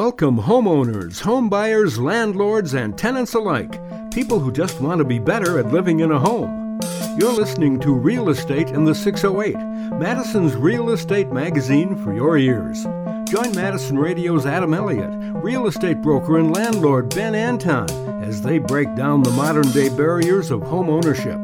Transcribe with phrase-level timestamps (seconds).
[0.00, 3.78] Welcome, homeowners, homebuyers, landlords, and tenants alike.
[4.10, 6.80] People who just want to be better at living in a home.
[7.18, 9.56] You're listening to Real Estate in the 608,
[10.00, 12.82] Madison's real estate magazine for your ears.
[13.28, 15.12] Join Madison Radio's Adam Elliott,
[15.44, 17.90] real estate broker and landlord Ben Anton,
[18.24, 21.38] as they break down the modern day barriers of home ownership.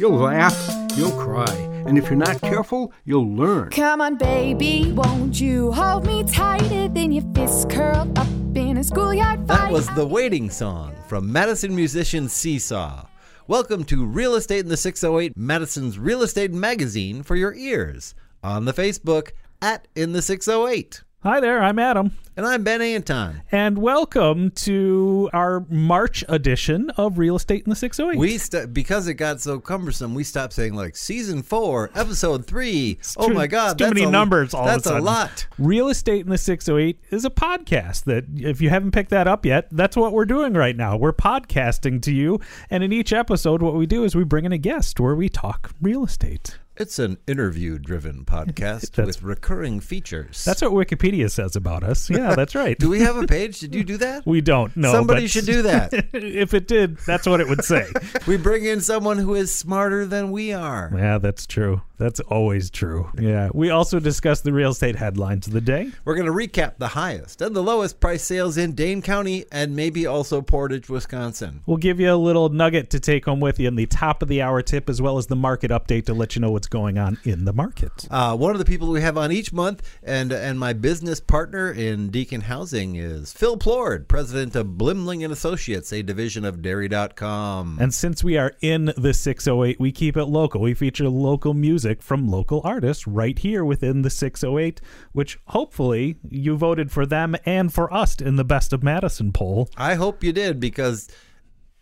[0.00, 0.58] You'll laugh,
[0.96, 3.70] you'll cry, and if you're not careful, you'll learn.
[3.70, 8.84] Come on, baby, won't you hold me tighter than your fists curled up in a
[8.84, 9.58] schoolyard fight?
[9.58, 13.06] That was the waiting song from Madison musician Seesaw.
[13.46, 18.14] Welcome to Real Estate in the 608, Madison's real estate magazine for your ears.
[18.42, 21.02] On the Facebook at In the 608.
[21.22, 23.42] Hi there, I'm Adam, And I'm Ben Anton.
[23.52, 28.18] and welcome to our March edition of Real Estate in the 608.
[28.18, 32.98] We st- because it got so cumbersome, we stopped saying like season four, episode three.
[33.18, 34.98] Oh too- my it's god, too that's many a, numbers all of a That's a
[34.98, 35.46] lot.
[35.58, 39.44] Real Estate in the 608 is a podcast that, if you haven't picked that up
[39.44, 40.96] yet, that's what we're doing right now.
[40.96, 42.40] We're podcasting to you,
[42.70, 45.28] and in each episode, what we do is we bring in a guest where we
[45.28, 46.58] talk real estate.
[46.80, 50.42] It's an interview-driven podcast with recurring features.
[50.46, 52.08] That's what Wikipedia says about us.
[52.08, 52.78] Yeah, that's right.
[52.78, 53.60] Do we have a page?
[53.60, 54.24] Did you do that?
[54.24, 54.90] We don't know.
[54.90, 55.92] Somebody should do that.
[56.14, 57.86] if it did, that's what it would say.
[58.26, 60.90] we bring in someone who is smarter than we are.
[60.96, 61.82] yeah, that's true.
[62.00, 63.10] That's always true.
[63.20, 63.50] Yeah.
[63.52, 65.90] We also discuss the real estate headlines of the day.
[66.06, 69.76] We're going to recap the highest and the lowest price sales in Dane County and
[69.76, 71.60] maybe also Portage, Wisconsin.
[71.66, 74.28] We'll give you a little nugget to take home with you in the top of
[74.28, 76.98] the hour tip, as well as the market update to let you know what's going
[76.98, 78.06] on in the market.
[78.10, 81.70] Uh, one of the people we have on each month, and and my business partner
[81.70, 87.78] in Deacon Housing is Phil Plord, president of Blimling and Associates, a division of Dairy.com.
[87.80, 90.60] And since we are in the 608, we keep it local.
[90.60, 94.80] We feature local music from local artists right here within the 608,
[95.12, 99.68] which hopefully you voted for them and for us in the Best of Madison poll.
[99.76, 101.08] I hope you did because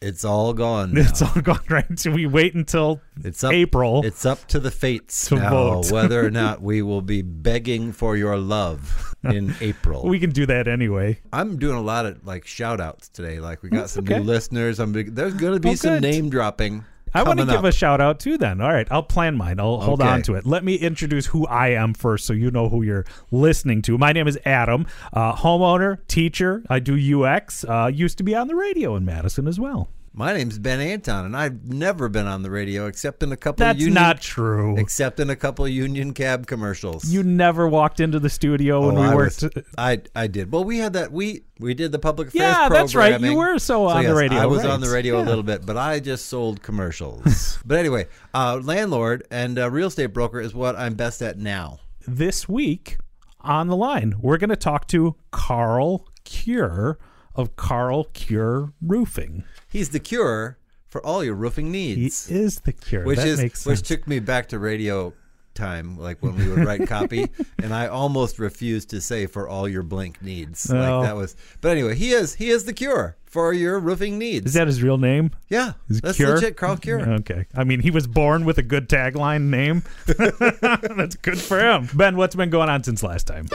[0.01, 0.93] it's all gone.
[0.95, 1.01] Now.
[1.03, 1.99] It's all gone right.
[1.99, 4.03] So we wait until It's up, April.
[4.05, 5.91] It's up to the fates To now vote.
[5.93, 10.07] whether or not we will be begging for your love in April.
[10.07, 11.21] we can do that anyway.
[11.33, 13.41] I'm doing a lot of like shout outs today.
[13.41, 14.19] Like we got That's some okay.
[14.19, 14.79] new listeners.
[14.79, 16.03] I'm there's going to be Oh, some good.
[16.03, 16.85] name dropping.
[17.15, 17.65] I want to give up.
[17.65, 18.61] a shout out too then.
[18.61, 19.59] All right, I'll plan mine.
[19.61, 20.09] I'll hold Okay.
[20.11, 20.47] on to it.
[20.47, 23.97] Let me introduce who I am first so you know who you're listening to.
[23.99, 26.63] My name is Adam, uh, homeowner, teacher.
[26.69, 27.65] I do UX.
[27.65, 29.89] Uh, used to be on the radio in Madison as well.
[30.19, 33.65] My name's Ben Anton, and I've never been on the radio except in a couple.
[33.65, 34.77] That's of union, not true.
[34.77, 37.05] Except in a couple Union Cab commercials.
[37.05, 39.43] You never walked into the studio when Oh, we I worked.
[39.45, 40.51] was- I I did.
[40.51, 41.13] Well, we had that.
[41.13, 42.43] We we did the public affairs.
[42.43, 43.21] Yeah, that's right.
[43.21, 44.73] You were so on the radio, I was right.
[44.73, 47.61] on the radio a little bit, but I just sold commercials.
[47.65, 51.79] but anyway, uh, landlord and uh, real estate broker is what I'm best at now.
[52.09, 52.99] this week
[53.43, 56.99] on the line, we're going to talk to Carl Cure
[57.37, 59.45] of Carl Cure Roofing.
[59.69, 60.59] He's the cure
[60.89, 62.27] for all your roofing needs.
[62.29, 63.05] He is the cure.
[63.05, 65.13] which that is makes which took me back to radio
[65.55, 67.27] time like when we would write copy
[67.61, 70.77] and i almost refused to say for all your blank needs Oh.
[70.77, 74.47] like that was but anyway he is he is the cure for your roofing needs
[74.47, 75.33] Is that his real name?
[75.49, 76.37] yeah Is that's Cure?
[76.37, 77.47] legit carl cure Okay.
[77.57, 79.83] I mean, he was born with a good tagline name.
[80.07, 81.89] That's good for him.
[81.93, 83.47] Ben, what's been going on since last time?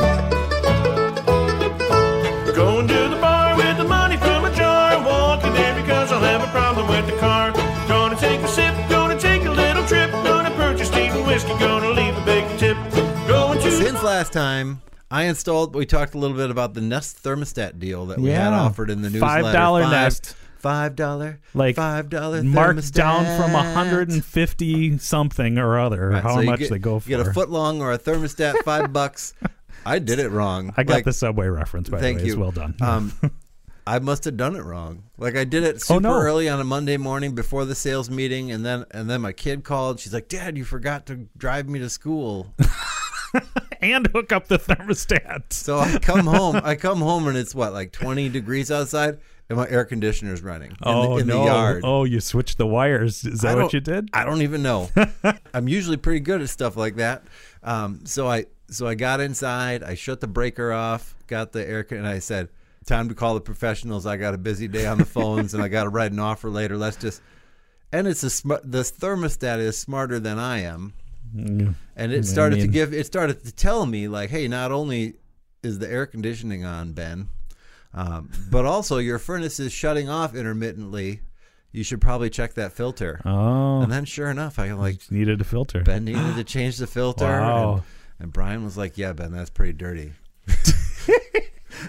[2.55, 3.83] Going to the bar with the
[14.23, 18.17] last time i installed we talked a little bit about the nest thermostat deal that
[18.17, 19.51] we had offered in the newsletter $5
[19.81, 20.35] Five- Nest.
[20.59, 23.75] five dollar Like five dollar marked down from thermostat.
[23.75, 27.09] 150 something or other, Right, how so much get- they go for.
[27.11, 29.33] you get a foot long or a thermostat five bucks
[29.85, 32.27] i did it wrong I got Like, the subway reference, by Thank the way.
[32.27, 32.33] you.
[32.33, 32.75] It's well done.
[32.81, 33.11] Um,
[33.85, 35.03] I must have done it wrong.
[35.17, 36.13] Like I did it super Oh, no.
[36.21, 39.65] early on a Monday morning before the sales meeting, and then and then my kid
[39.65, 39.99] called.
[39.99, 42.53] She's like, "Dad, you forgot to drive me to school."
[43.81, 45.53] and hook up the thermostat.
[45.53, 46.59] So I come home.
[46.63, 49.19] I come home, and it's what like twenty degrees outside,
[49.49, 51.39] and my air conditioner's running in, oh the, in no!
[51.39, 51.81] the yard.
[51.83, 53.25] Oh, you switched the wires.
[53.25, 54.09] Is that what you did?
[54.13, 54.89] I don't even know.
[55.53, 57.23] I'm usually pretty good at stuff like that.
[57.63, 59.83] Um, so I so I got inside.
[59.83, 61.15] I shut the breaker off.
[61.27, 62.49] Got the air con- and I said,
[62.85, 64.05] "Time to call the professionals.
[64.05, 66.49] I got a busy day on the phones, and I got to write an offer
[66.49, 66.77] later.
[66.77, 67.21] Let's just."
[67.91, 70.93] And it's a sm- this thermostat is smarter than I am,
[71.35, 72.93] and it started to mean- give.
[72.93, 75.15] It started to tell me like, "Hey, not only
[75.61, 77.29] is the air conditioning on, Ben,
[77.93, 81.21] um, but also your furnace is shutting off intermittently."
[81.71, 83.19] You should probably check that filter.
[83.25, 85.81] Oh, And then, sure enough, I like needed a filter.
[85.81, 87.25] Ben needed to change the filter.
[87.25, 87.73] Wow.
[87.73, 87.81] And,
[88.19, 90.13] and Brian was like, "Yeah, Ben, that's pretty dirty."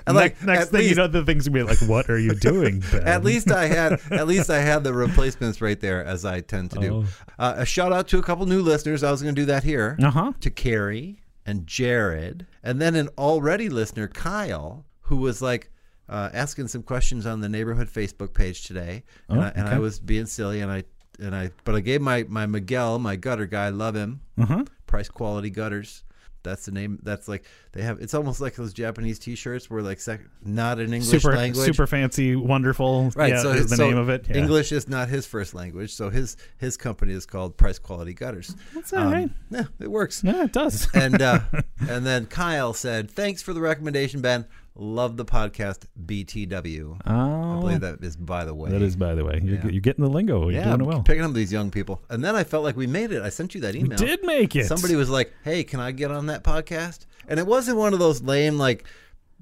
[0.06, 2.34] And like next, next thing you know, the thing's gonna be like, "What are you
[2.50, 3.02] doing?" Ben?
[3.06, 6.70] At least I had at least I had the replacements right there as I tend
[6.72, 6.94] to do.
[6.94, 7.06] Oh.
[7.38, 9.02] Uh, a shout out to a couple new listeners.
[9.02, 9.96] I was going to do that here.
[10.02, 10.32] Uh-huh.
[10.40, 15.70] To Carrie and Jared, and then an already listener, Kyle, who was like
[16.08, 19.78] uh, asking some questions on the neighborhood Facebook page today, and, Oh, I, and I
[19.78, 20.84] was being silly, and I
[21.18, 24.20] and I but I gave my my Miguel, my gutter guy, love him.
[24.38, 24.64] Uh-huh.
[24.86, 26.03] Price quality gutters.
[26.44, 27.00] That's the name.
[27.02, 28.00] That's like they have.
[28.00, 31.64] It's almost like those Japanese T-shirts where like sec, not an English super language.
[31.64, 33.10] super fancy, wonderful.
[33.16, 33.30] Right.
[33.32, 34.26] Yeah, so is the so name of it.
[34.28, 34.36] Yeah.
[34.36, 38.54] English is not his first language, so his his company is called Price Quality Gutters.
[38.74, 39.30] That's all right.
[39.50, 40.22] Yeah, it works.
[40.22, 40.86] Yeah, it does.
[40.94, 41.40] and uh,
[41.88, 44.46] and then Kyle said, "Thanks for the recommendation, Ben.
[44.76, 47.00] Love the podcast BTW.
[47.04, 48.70] I oh, believe that is by the way.
[48.70, 49.40] that is by the way.
[49.42, 49.66] You're, Yeah.
[49.68, 50.42] you're getting the lingo.
[50.42, 51.02] You're yeah, doing I'm well.
[51.02, 52.02] picking up these young people.
[52.10, 53.22] And then I felt like we made it.
[53.22, 53.96] I sent you that email.
[53.96, 54.66] Did make it.
[54.66, 58.00] Somebody was like, "Hey, can I get on that podcast?" And it wasn't one of
[58.00, 58.84] those lame like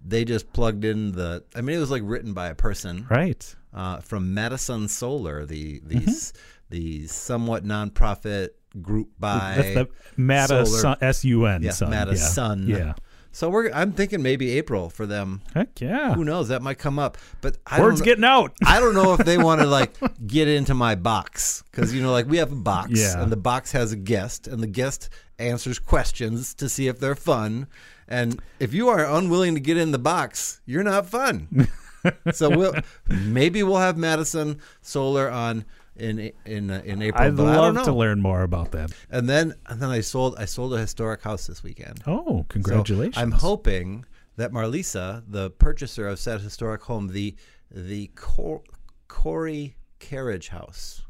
[0.05, 1.45] they just plugged in the.
[1.57, 3.57] I mean, it was like written by a person right.
[3.73, 6.39] uh, from Madison Solar, the the Mm-hmm.
[6.69, 8.51] the somewhat nonprofit
[8.83, 10.81] group by That's the Mata Solar.
[10.81, 11.63] Sun, S U N.
[11.63, 11.91] yeah, Sun.
[11.91, 12.17] Mata yeah.
[12.19, 12.67] Sun.
[12.67, 12.93] Yeah.
[13.33, 15.41] So we're I'm thinking maybe April for them.
[15.55, 16.15] Heck yeah.
[16.15, 16.49] Who knows?
[16.49, 17.17] That might come up.
[17.41, 18.53] But I Word's don't getting out.
[18.65, 19.95] I don't know if they want to like
[20.27, 23.23] get into my box because you know like we have a box Yeah.
[23.23, 25.09] and the box has a guest and the guest
[25.39, 27.67] answers questions to see if they're fun.
[28.07, 31.69] And if you are unwilling to get in the box, you're not fun.
[32.33, 32.75] so we'll
[33.09, 35.65] maybe we'll have Madison Solar on
[36.03, 37.23] in in uh, in April.
[37.25, 38.91] I'd but I don't love to learn more about that.
[39.11, 42.03] And then and then I sold I sold a historic house this weekend.
[42.07, 43.17] Oh, So congratulations.
[43.17, 44.05] I'm hoping
[44.37, 47.37] that Marlisa, the purchaser of said historic home, the
[47.71, 48.63] the Cor-
[49.09, 51.03] Corey Carriage House.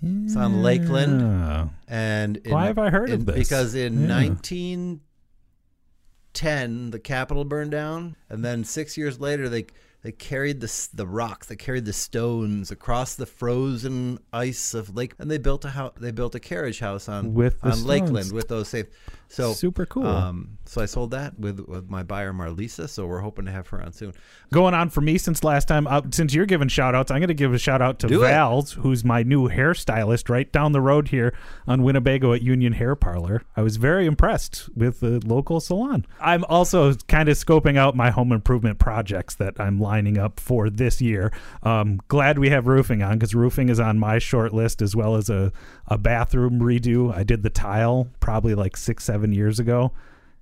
[0.00, 3.34] It's on Lakeland, and in- Why have I heard of this?
[3.36, 4.06] Because in Yeah.
[4.22, 9.66] 1910, the Capitol burned down, and then six years later, they
[10.02, 15.14] they carried the the rocks, they carried the stones across the frozen ice of Lake,
[15.18, 15.94] and they built a house.
[15.98, 18.86] They built a carriage house on With on Lakeland with those safe.
[19.28, 20.06] So Super cool.
[20.06, 22.88] Um, so I sold that with with my buyer Marlisa.
[22.88, 24.12] So we're hoping to have her on soon.
[24.52, 27.28] Going on for me since last time, uh, since you're giving shout outs, I'm going
[27.28, 28.28] to give a shout out to Do it.
[28.28, 31.34] Val's, who's my new hairstylist right down the road here
[31.66, 33.42] on Winnebago at Union Hair Parlor.
[33.56, 36.06] I was very impressed with the local salon.
[36.20, 40.70] I'm also kind of scoping out my home improvement projects that I'm lining up for
[40.70, 41.32] this year.
[41.62, 45.16] Um, glad we have roofing on because roofing is on my short list as well
[45.16, 45.52] as a,
[45.86, 47.14] a bathroom redo.
[47.14, 49.92] I did the tile probably like six, seven years ago.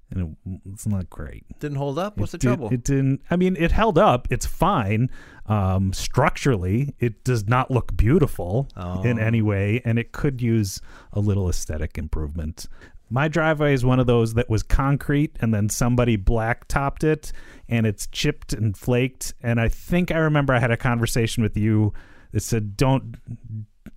[0.08, 1.44] And it, it's not great.
[1.58, 2.16] Didn't hold up.
[2.16, 2.68] What's the did- trouble?
[2.72, 3.22] It didn't.
[3.28, 4.28] I mean, it held up.
[4.30, 5.10] It's fine.
[5.46, 8.68] Um, structurally, it does not look beautiful
[9.04, 9.22] in Oh.
[9.22, 10.80] any way, and it could use
[11.12, 12.66] a little aesthetic improvement.
[13.10, 17.32] My driveway is one of those that was concrete, and then somebody blacktopped it,
[17.68, 19.34] and it's chipped and flaked.
[19.42, 21.92] And I think I remember I had a conversation with you
[22.32, 23.16] that said, "Don't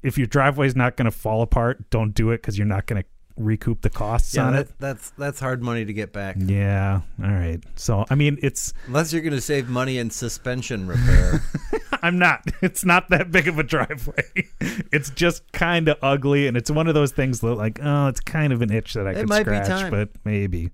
[0.04, 3.02] if your driveway's not going to fall apart, don't do it because you're not going
[3.02, 3.08] to
[3.40, 6.36] recoup the costs yeah, on that, it." that's that's hard money to get back.
[6.38, 7.02] Yeah.
[7.24, 7.60] All right.
[7.76, 11.42] So I mean, it's Unless you're going to save money in suspension repair.
[12.02, 12.44] I'm not.
[12.62, 14.24] It's not that big of a driveway.
[14.92, 18.20] It's just kind of ugly, and it's one of those things that, like, oh, it's
[18.20, 19.92] kind of an itch that I could might be scratch, time.
[19.92, 20.72] but maybe.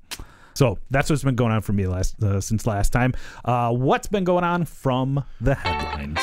[0.54, 3.14] So that's what's been going on for me last uh, since last time.
[3.44, 6.20] Uh, what's been going on from the headlines?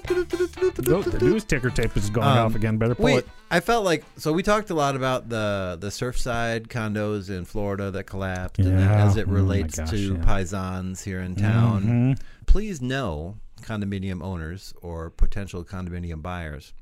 [0.00, 2.78] The news ticker tape is going Um, off again.
[2.78, 3.28] Better pull Wait, it.
[3.50, 7.90] I felt like so we talked a lot about the the Surfside condos in Florida
[7.90, 9.04] that collapsed, and then Yeah.
[9.06, 10.24] as it Oh my relates gosh, to yeah.
[10.24, 11.84] Paisans here in town.
[12.16, 12.20] Mhm.
[12.46, 16.72] Please know, condominium owners or potential condominium buyers,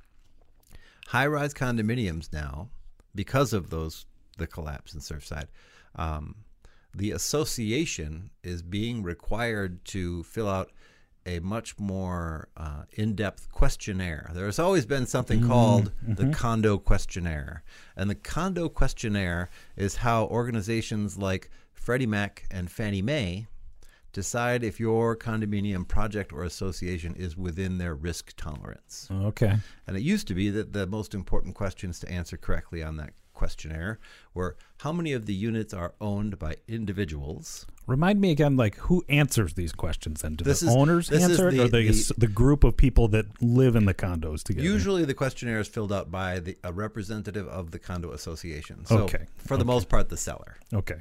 [1.09, 2.69] high-rise condominiums now,
[3.15, 4.07] because of those
[4.39, 5.49] the collapse in Surfside,
[5.97, 6.37] um,
[6.97, 10.71] the association is being required to fill out
[11.27, 14.31] a much more uh, in-depth questionnaire.
[14.35, 17.63] There has always been something called the condo questionnaire,
[17.97, 23.47] and the condo questionnaire is how organizations like Freddie Mac and Fannie Mae
[24.13, 29.09] decide if your condominium project or association is within their risk tolerance.
[29.11, 29.57] Okay.
[29.87, 33.11] And it used to be that the most important questions to answer correctly on that
[33.45, 33.99] questionnaire
[34.35, 37.67] were how many of the units are owned by individuals?
[37.87, 40.21] Remind me again, like who answers these questions?
[40.23, 42.77] Then do This the is- owners answer it, the- or the, the- the group of
[42.77, 44.67] people that live in the condos together?
[44.69, 48.85] Usually the questionnaire is filled out by the, a representative of the condo association.
[48.87, 50.57] So Okay, for the most part, the seller.
[50.73, 51.01] Okay.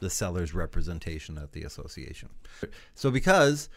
[0.00, 2.28] the seller's representation at the association.
[2.94, 3.68] So because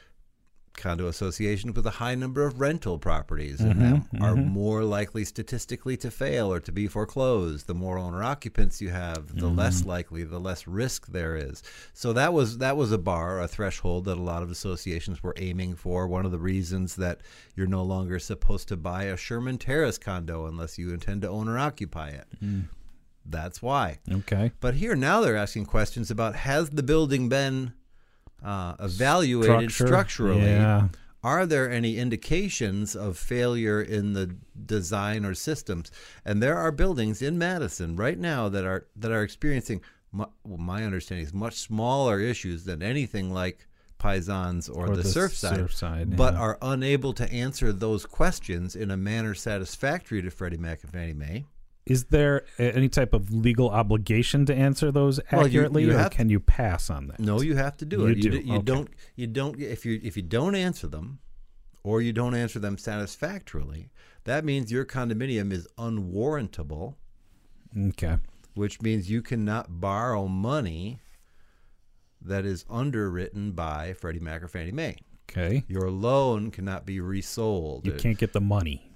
[0.77, 4.23] condo associations with a high number of rental properties in mm-hmm, them mm-hmm.
[4.23, 7.67] are more likely statistically to fail or to be foreclosed.
[7.67, 9.57] The more owner occupants you have, the mm-hmm.
[9.57, 11.63] less likely, the less risk there is.
[11.93, 15.35] So that was that was a bar, a threshold that a lot of associations were
[15.37, 16.07] aiming for.
[16.07, 17.21] One of the reasons that
[17.55, 21.47] you're no longer supposed to buy a Sherman Terrace condo unless you intend to own
[21.47, 22.27] or occupy it.
[22.43, 22.69] Mm.
[23.29, 23.99] That's why.
[24.09, 24.51] Okay.
[24.59, 27.73] But here now they're asking questions about has the building been
[28.43, 30.41] uh, evaluated Structure, structurally?
[30.45, 30.87] yeah.
[31.23, 35.91] Are there any indications of failure in the design or systems?
[36.23, 40.57] And there are buildings in Madison right now that are that are experiencing, mu- well,
[40.57, 43.67] my understanding is much smaller issues than anything like
[43.97, 46.39] Pisons or, Or the, the Surfside, Surfside, but yeah.
[46.39, 51.13] are unable to answer those questions in a manner satisfactory to Freddie Mac and Fannie
[51.13, 51.45] Mae.
[51.89, 56.03] Is there any type of legal obligation to answer those Well, you- accurately, you or
[56.03, 57.19] to- can you pass on that?
[57.19, 58.21] No, you have to do You it.
[58.21, 58.63] do, You, you okay.
[58.65, 58.89] don't.
[59.15, 59.59] You don't.
[59.59, 61.19] If you if you don't answer them,
[61.83, 63.89] or you don't answer them satisfactorily,
[64.25, 66.97] that means your condominium is unwarrantable,
[67.77, 68.17] Okay.
[68.55, 70.99] which means you cannot borrow money
[72.21, 74.97] that is underwritten by Freddie Mac or Fannie Mae.
[75.29, 75.63] Okay.
[75.67, 77.85] Your loan cannot be resold.
[77.85, 78.86] You can't get the money.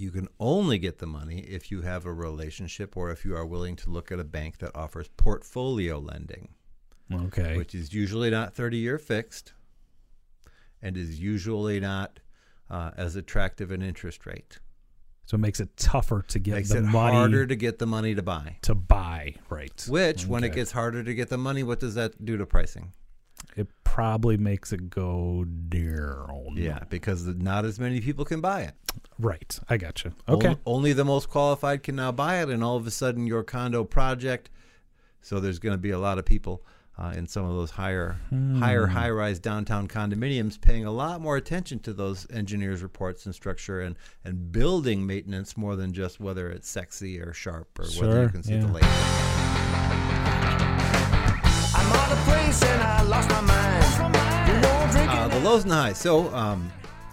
[0.00, 3.44] You can only get the money if you have a relationship or if you are
[3.44, 6.48] willing to look at a bank that offers portfolio lending.
[7.12, 7.56] Okay.
[7.56, 9.52] which is usually not 30 year fixed
[10.80, 12.20] and is usually not
[12.70, 14.60] uh, as attractive an interest rate.
[15.26, 17.86] so it makes it tougher to get Makes the it money harder to get the
[17.86, 18.56] money to buy.
[18.62, 19.34] to buy.
[19.48, 19.84] Right.
[19.88, 22.92] Which, when it gets harder to get the money, what does that do to pricing?
[23.56, 26.54] It probably makes it go down.
[26.54, 28.74] Yeah, because not as many people can buy it.
[29.18, 29.58] Right.
[29.68, 30.12] I got you.
[30.28, 30.56] Okay.
[30.64, 33.84] Only, the most qualified can now buy it, and all of a sudden, your condo
[33.84, 34.50] project.
[35.22, 36.64] So there's going to be a lot of people
[36.98, 38.92] uh, in some of those higher, higher Hmm.
[38.92, 43.96] high-rise downtown condominiums paying a lot more attention to those engineers' reports and structure and
[44.24, 48.42] and building maintenance more than just whether it's sexy or sharp or whether you can
[48.42, 48.60] see yeah.
[48.60, 50.39] the laser.
[55.12, 55.98] Uh, the lows and the highs.
[55.98, 56.70] So, um,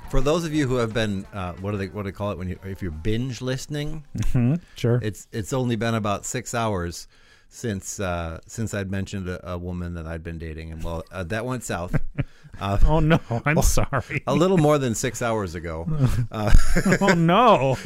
[0.10, 2.32] for those of you who have been, uh, what do they what do they call
[2.32, 4.04] it when you if you're binge listening?
[4.32, 5.00] Hmm, sure.
[5.02, 7.08] It's it's only been about six hours
[7.50, 11.24] since uh, since I'd mentioned a, a woman that I'd been dating, and well, uh,
[11.26, 12.00] that went south.
[12.60, 14.24] Uh, oh no, I'm sorry.
[14.26, 15.86] a little more than six hours ago.
[16.32, 16.52] Uh,
[17.02, 17.78] oh no,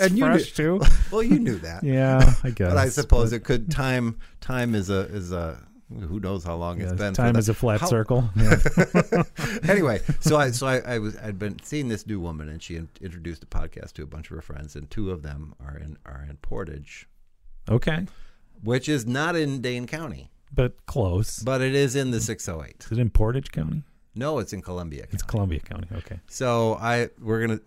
[0.00, 0.80] and you knew- too.
[1.10, 2.68] well, you knew that, Yeah, I guess.
[2.68, 6.80] but I suppose it could time time is a is a who knows how long
[6.80, 7.12] it's been.
[7.14, 8.28] time is a flat How- circle.
[8.36, 9.22] Yeah.
[9.68, 12.76] anyway, so I so I, I was I'd been seeing this new woman, and she
[13.00, 15.96] introduced a podcast to a bunch of her friends, and two of them are in
[16.06, 17.08] are in Portage,
[17.68, 18.06] okay,
[18.62, 21.38] which is not in Dane County, but close.
[21.40, 22.86] but it is in the 608.
[22.90, 23.82] is it in Portage County?
[24.14, 25.06] No, it's in Columbia.
[25.10, 25.88] It's Columbia County.
[25.96, 26.20] Okay.
[26.28, 27.60] So I we're gonna.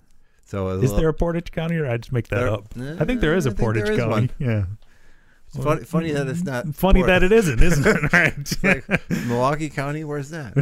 [0.45, 2.67] So Is little- there a Portage County, or I just make that There- up?
[3.01, 4.09] I think there is a Portage County.
[4.09, 4.29] one.
[4.39, 4.65] Yeah.
[5.55, 6.67] It's funny, funny that it's not.
[6.75, 8.13] Funny that it isn't, isn't it?
[8.63, 8.63] Right.
[8.89, 10.03] like Milwaukee County.
[10.03, 10.53] Where's that?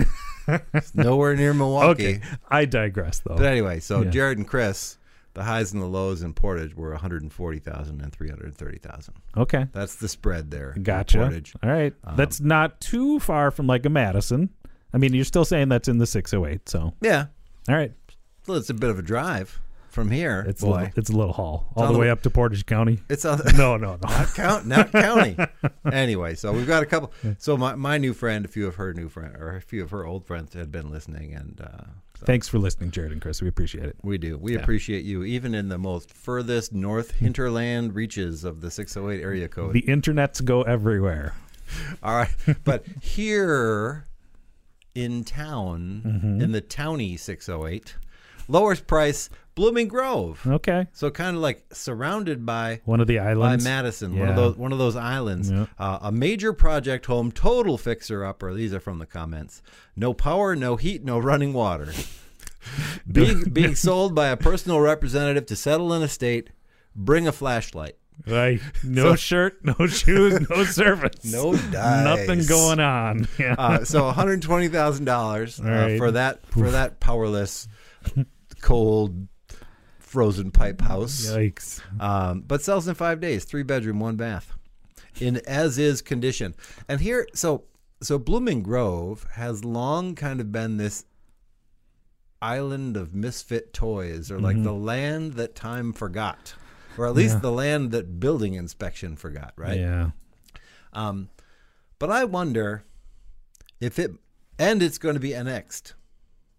[0.73, 2.15] it's nowhere near Milwaukee.
[2.15, 2.21] okay.
[2.49, 3.35] I digress, though.
[3.35, 4.09] But anyway, so Yeah.
[4.11, 4.97] Jared and Chris,
[5.33, 9.13] the highs and the lows in Portage were 140,000 and 330,000.
[9.35, 9.67] okay.
[9.73, 10.75] That's the spread there.
[10.81, 11.17] Gotcha.
[11.17, 11.53] Portage.
[11.63, 11.93] All right.
[12.03, 14.49] Um, that's not too far from like a Madison.
[14.93, 16.69] I mean, you're still saying that's in the 608.
[16.69, 17.25] So, Yeah.
[17.67, 17.91] all right.
[18.47, 19.59] Well, it's a bit of a drive
[19.95, 20.45] from here.
[20.47, 20.71] It's a boy.
[20.73, 22.99] little, it's a little haul all the the- way up to Portage County.
[23.09, 23.41] It's on.
[23.57, 23.97] No, no, no.
[24.07, 25.35] not count, not county.
[25.91, 27.11] anyway, so we've got a couple.
[27.39, 29.89] So my, my new friend, a few of her new friend, or a few of
[29.91, 31.83] her old friends had been listening, and uh,
[32.19, 33.41] so Thanks for listening, Jared and Chris.
[33.41, 33.95] We appreciate it.
[34.03, 34.37] we do.
[34.37, 39.47] We appreciate you, even in the most furthest north hinterland reaches of the 608 area
[39.47, 39.73] code.
[39.73, 41.33] The internets go everywhere.
[42.03, 42.29] All right,
[42.63, 44.05] but here
[44.93, 46.41] in town, Mm-hmm.
[46.41, 47.95] in the towny 608,
[48.47, 50.45] lowest price Blooming Grove.
[50.45, 50.85] Okay.
[50.91, 53.69] So kind of like surrounded by One of the islands by.
[53.69, 55.49] Madison, one of those one of those islands.
[55.49, 55.67] Yeah.
[55.79, 58.53] Uh, a major project home, total fixer upper.
[58.53, 59.61] These are from the comments.
[59.95, 61.93] No power, no heat, no running water.
[63.11, 66.49] being being sold by a personal representative to settle an estate.
[66.95, 67.95] Bring a flashlight.
[68.27, 68.59] Right.
[68.83, 71.23] No So- shirt, no shoes, no service.
[71.31, 73.27] No dice, Nothing going on.
[73.39, 73.55] Yeah.
[73.57, 75.97] Uh, so one hundred twenty thousand dollars uh, right.
[75.97, 77.67] for that for that powerless,
[78.65, 79.27] cold,
[79.99, 81.27] frozen pipe house.
[81.27, 81.81] Yikes.
[82.01, 83.45] um, but sells in five days.
[83.45, 84.51] Three bedroom, one bath,
[85.21, 86.55] in as is condition.
[86.89, 87.63] And here, so
[88.01, 91.05] so Blooming Grove has long kind of been this
[92.41, 96.53] island of misfit toys, or like the land that time forgot,
[96.97, 97.37] or at least Mm-hmm.
[97.37, 97.41] Yeah.
[97.49, 99.79] the land that building inspection forgot, right?
[99.79, 100.09] Yeah.
[100.93, 101.29] Um,
[101.99, 102.83] but I wonder
[103.79, 104.11] if it,
[104.59, 105.93] and it's going to be annexed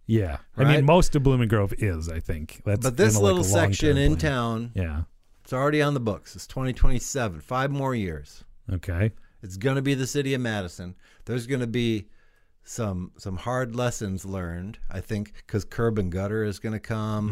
[0.07, 2.09] Yeah, I mean most of Blooming Grove is.
[2.09, 4.33] I think that's But this like, little a section in plan.
[4.33, 5.03] town, Yeah.
[5.43, 6.37] it's already on the books.
[6.37, 8.45] It's 2027, five more years.
[8.73, 9.13] Okay.
[9.43, 10.95] It's going to be the city of Madison.
[11.25, 12.07] There's going to be
[12.65, 17.31] some some hard lessons learned, I think, because curb and gutter is going to come.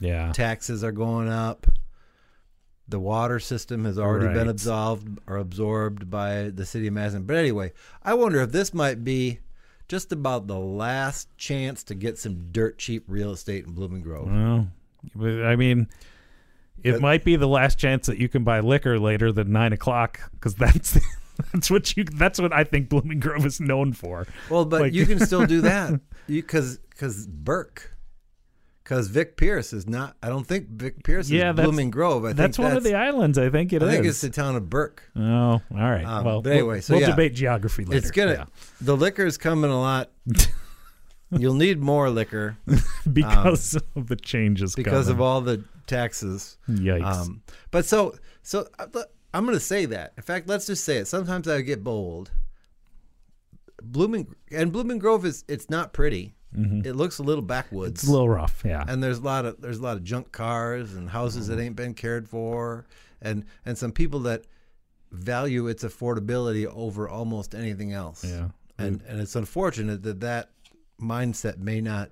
[0.00, 0.32] Mm, yeah.
[0.32, 1.66] Taxes are going up.
[2.86, 7.22] The water system has already been absolved or absorbed by the city of Madison.
[7.24, 9.38] But anyway, I wonder if this might be
[9.88, 14.26] just about the last chance to get some dirt cheap real estate in Blooming Grove.
[15.14, 15.88] Well, I mean,
[16.82, 19.72] it But- might be the last chance that you can buy liquor later than nine
[19.72, 20.98] o'clock because that's
[21.52, 24.26] that's what you that's what I think Blooming Grove is known for.
[24.50, 27.93] Well, but Like- you can still do that because because Burke,
[28.84, 30.16] because Vic Pierce is not.
[30.22, 32.24] I don't think Vic Pierce Yeah, is that's- Blooming Grove.
[32.26, 33.38] I that's think one of the islands.
[33.38, 33.92] I think it I is.
[33.92, 35.02] think it's the town of Burke.
[35.16, 36.04] oh, all right.
[36.04, 37.10] Um, well, but we'll- anyway, so we'll yeah.
[37.10, 37.98] debate geography later.
[37.98, 38.32] It's gonna.
[38.32, 38.44] Yeah.
[38.80, 40.10] The liquor's coming a lot.
[41.30, 42.58] You'll need more liquor
[43.12, 46.58] because of the changes um, because of all the taxes.
[46.68, 47.04] Yikes.
[47.04, 48.86] Um, but so so uh,
[49.32, 50.12] I'm going to say that.
[50.16, 51.08] In fact, let's just say it.
[51.08, 52.30] Sometimes I get bold.
[53.82, 56.34] Blooming and Blooming Grove is it's not pretty.
[56.56, 58.02] It looks a little backwoods.
[58.02, 58.04] Mm-hmm.
[58.04, 58.62] it's a little rough.
[58.64, 58.84] Yeah.
[58.86, 61.56] and there's a lot of there's a lot of junk cars and houses Mm-hmm.
[61.56, 62.86] that ain't been cared for
[63.20, 64.42] and and some people that
[65.10, 68.48] value its affordability over almost anything else Yeah.
[68.78, 70.50] and and it's unfortunate that that
[71.00, 72.10] mindset may not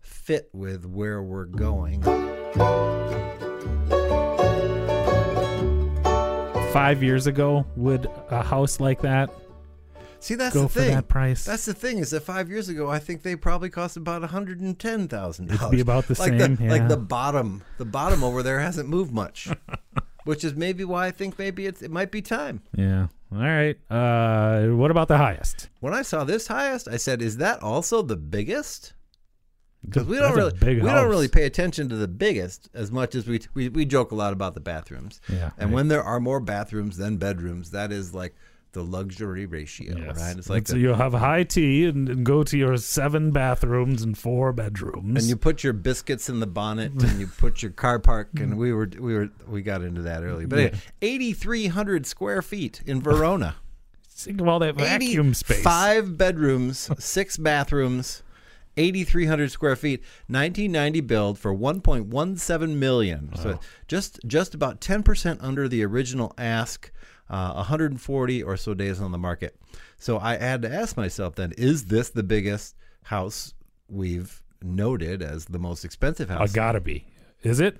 [0.00, 2.02] fit with where we're going
[6.72, 9.28] Five years ago, would a house like that
[10.20, 11.44] see that's go the for thing that price?
[11.44, 15.52] that's the thing is that five years ago i think they probably cost about $110000
[15.54, 16.70] It'd be about the like same, the, yeah.
[16.70, 19.48] like the bottom the bottom over there hasn't moved much
[20.24, 23.08] which is maybe why i think maybe it's, it might be time yeah.
[23.32, 23.78] All right.
[23.88, 25.68] Uh, what about the highest?
[25.78, 28.94] When I saw this highest, I said, "Is that also the biggest?"
[29.84, 31.00] Because we don't really we house.
[31.00, 34.16] don't really pay attention to the biggest as much as we we, we joke a
[34.16, 35.20] lot about the bathrooms.
[35.28, 35.74] Yeah, and right.
[35.74, 38.34] when there are more bathrooms than bedrooms, that is like
[38.72, 40.18] the luxury ratio, Yes.
[40.20, 40.36] right?
[40.38, 44.02] It's like so the- you have high tea and, and go to your seven bathrooms
[44.02, 45.16] and four bedrooms.
[45.18, 48.56] and you put your biscuits in the bonnet and you put your car park and
[48.58, 50.46] we were we were we got into that earlier.
[50.46, 50.78] But Yeah.
[51.02, 53.56] eighty three hundred square feet in Verona.
[54.08, 55.62] think of all that vacuum space.
[55.62, 58.22] Five bedrooms, six bathrooms,
[58.76, 63.30] 8,300 square feet, 1990 build for 1.17 million.
[63.36, 66.90] So just just about 10% under the original ask.
[67.30, 69.54] Uh, 140 or so days on the market.
[69.98, 73.54] So I had to ask myself then: Is this the biggest house
[73.88, 76.52] we've noted as the most expensive house?
[76.52, 77.06] gotta be.
[77.44, 77.78] Is it?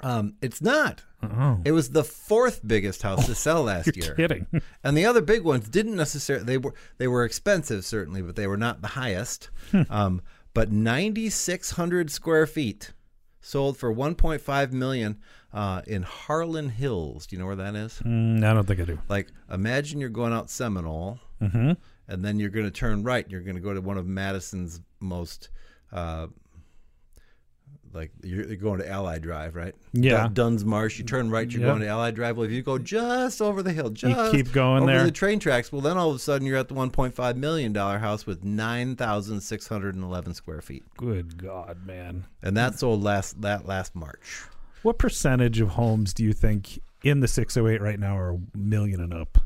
[0.00, 1.04] Um, it's not.
[1.22, 4.14] Oh, It was the fourth biggest house to sell last you're year.
[4.14, 4.46] kidding.
[4.82, 8.46] And the other big ones didn't necessarily they were they were expensive certainly, but they
[8.46, 9.50] were not the highest.
[9.90, 10.22] um,
[10.54, 12.92] but 9,600 square feet
[13.42, 15.18] sold for 1.5 million
[15.52, 17.26] uh, in Harlan Hills.
[17.26, 18.00] Do you know where that is?
[18.04, 18.98] Mm, I don't think I do.
[19.08, 21.72] Like imagine you're going out Seminole, Mm-hmm.
[22.08, 23.24] and then you're going to turn right.
[23.24, 25.48] and You're going to go to one of Madison's most.
[25.92, 26.26] Uh,
[27.92, 29.74] like you're going to Allied Drive, right?
[29.92, 30.10] Yeah.
[30.24, 30.98] Dun- Dunn's Marsh.
[31.00, 31.68] You turn right, you're Yeah.
[31.70, 32.36] going to Allied Drive.
[32.36, 35.02] Well, if you go just over the hill, just keep going over there.
[35.04, 37.98] the train tracks, well, then all of a sudden you're at the 1.5 million dollar
[37.98, 42.26] house with 9,611 square feet, Good God, man.
[42.42, 44.42] and that sold last that last March.
[44.82, 49.00] What percentage of homes do you think in the 608 right now are a million
[49.00, 49.38] and up?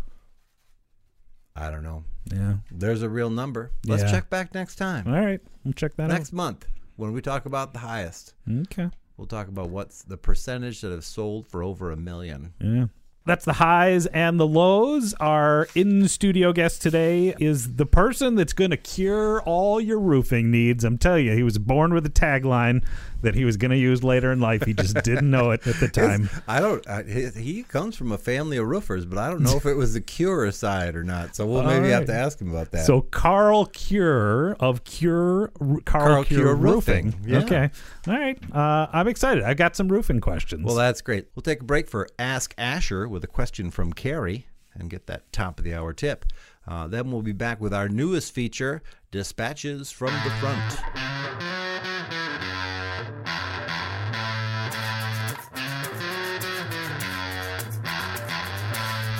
[1.56, 2.04] I don't know.
[2.32, 2.54] Yeah.
[2.70, 3.70] There's a real number.
[3.86, 4.10] Let's Yeah.
[4.10, 5.40] check back next time, All right.
[5.64, 6.66] We'll check that next month
[6.96, 8.34] when we talk about the highest.
[8.50, 8.90] Okay.
[9.16, 12.52] We'll talk about what's the percentage that have sold for over a million.
[12.60, 12.86] Yeah.
[13.26, 15.14] That's the highs and the lows.
[15.14, 20.50] Our in studio guest today is the person that's going to cure all your roofing
[20.50, 20.84] needs.
[20.84, 22.84] I'm telling you, he was born with a tagline
[23.24, 24.64] that he was going to use later in life.
[24.64, 26.30] He just didn't know it at the time.
[26.48, 26.86] I don't.
[26.88, 29.74] I, he, he comes from a family of roofers, but I don't know if it
[29.74, 31.36] was the cure side or not.
[31.36, 32.86] So we'll All maybe have to ask him about that.
[32.86, 37.06] So Carl Cure of Cure Carl, Carl Cure, Cure Roofing.
[37.06, 37.14] Roofing.
[37.26, 37.38] Yeah.
[37.38, 37.70] Okay.
[38.06, 38.38] All right.
[38.54, 39.44] Uh, I'm excited.
[39.44, 40.64] I got some roofing questions.
[40.64, 41.26] Well, that's great.
[41.34, 45.32] We'll take a break for Ask Asher with a question from Carrie and get that
[45.32, 46.24] top of the hour tip.
[46.66, 51.53] Uh, then we'll be back with our newest feature, Dispatches from the Front.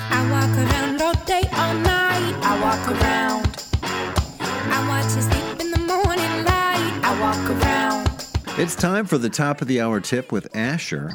[0.09, 2.33] I walk around all day, all night.
[2.41, 3.63] I walk around.
[3.81, 6.99] I watch you sleep in the morning light.
[7.03, 8.59] I walk around.
[8.59, 11.11] It's time for the top of the hour tip with Asher.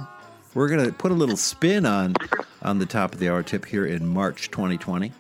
[0.55, 2.15] We're going to put a little spin on
[2.63, 5.13] on the top of the hour tip here in March 2020.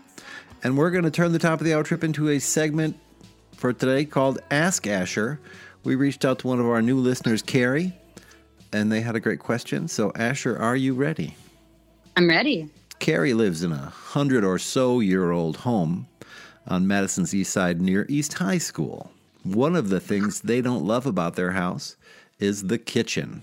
[0.63, 2.97] And we're going to turn the top of the hour tip into a segment
[3.61, 5.39] for today called Ask Asher,
[5.85, 7.93] we reached out to one of our new listeners, Carrie,
[8.73, 9.87] and they had a great question.
[9.87, 11.37] So, Asher, are you ready?
[12.17, 12.71] I'm ready.
[13.01, 16.07] Carrie lives in a hundred or so year old home
[16.67, 19.11] on Madison's east side near East High School.
[19.43, 21.97] One of the things they don't love about their house
[22.39, 23.43] is the kitchen.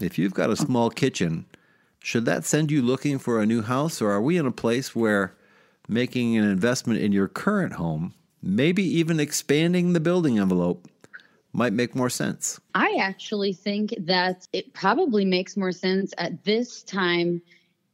[0.00, 1.44] If you've got a small kitchen,
[1.98, 4.96] should that send you looking for a new house, or are we in a place
[4.96, 5.36] where
[5.86, 10.88] making an investment in your current home, maybe even expanding the building envelope,
[11.52, 12.58] might make more sense?
[12.74, 17.42] I actually think that it probably makes more sense at this time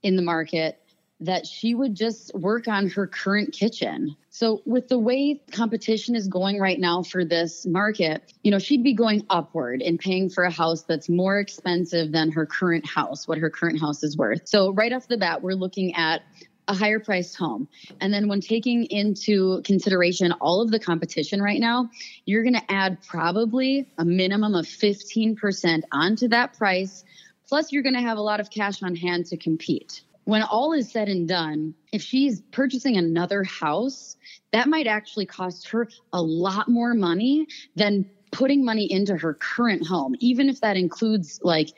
[0.03, 0.80] in the market
[1.21, 4.17] that she would just work on her current kitchen.
[4.31, 8.83] So with the way competition is going right now for this market, you know, she'd
[8.83, 13.29] be going upward and paying for a house that's more expensive than her current house,
[13.29, 14.49] what her current house is worth.
[14.49, 16.23] So right off the bat, we're looking at
[16.69, 17.69] a higher priced home.
[18.01, 21.91] And then when taking into consideration all of the competition right now,
[22.25, 27.05] you're going to add probably a minimum of 15% onto that price.
[27.49, 30.03] Plus, you're going to have a lot of cash on hand to compete.
[30.31, 34.17] When all is said and done, if she's purchasing another house,
[34.53, 39.85] that might actually cost her a lot more money than putting money into her current
[39.85, 41.71] home, even if that includes like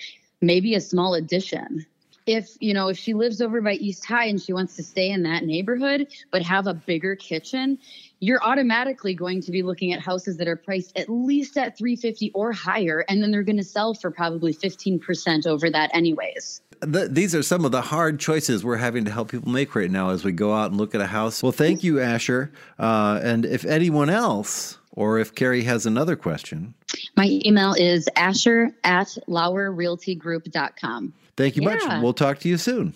[0.42, 1.86] maybe a small addition.
[2.26, 5.08] If you know if she lives over by east high and she wants to stay
[5.10, 7.78] in that neighborhood but have a bigger kitchen
[8.20, 12.30] you're automatically going to be looking at houses that are priced at least at 350
[12.32, 17.10] or higher and then they're going to sell for probably 15% over that anyways Th
[17.10, 20.10] these are some of the hard choices we're having to help people make right now
[20.10, 21.42] as we go out and look at a house.
[21.42, 22.52] Well, thank you, Asher.
[22.78, 26.74] Uh, and if anyone else, or if Carrie has another question,
[27.16, 31.82] my email is asher at lauerrealtygroup.com thank you much.
[32.02, 32.94] We'll talk to you soon.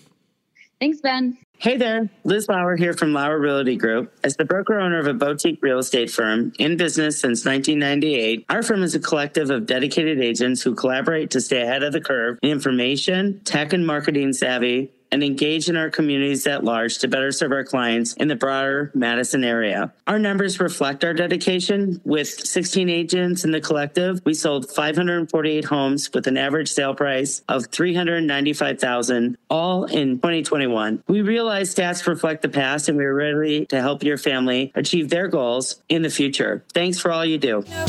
[0.79, 4.13] thanks ben Hey there, Liz Lauer here from Lauer Realty Group.
[4.23, 8.61] As the broker owner of a boutique real estate firm in business since 1998, our
[8.61, 12.37] firm is a collective of dedicated agents who collaborate to stay ahead of the curve
[12.43, 14.91] in information, tech, and marketing savvy.
[15.11, 18.91] And engage in our communities at large to better serve our clients in the broader
[18.93, 19.93] Madison area.
[20.05, 22.01] Our numbers reflect our dedication.
[22.03, 27.41] With 16 agents in the collective, we sold 548 homes with an average sale price
[27.47, 31.03] of 395,000, all in 2021.
[31.07, 35.09] We realize stats reflect the past, and we are ready to help your family achieve
[35.09, 36.63] their goals in the future.
[36.73, 37.63] Thanks for all you do.
[37.67, 37.85] No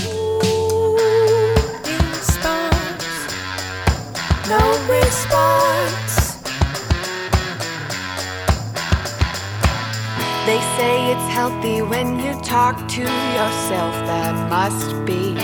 [2.14, 3.08] response.
[4.48, 5.57] No response.
[10.78, 13.94] Say it's healthy when you talk to yourself.
[14.06, 15.34] That must be.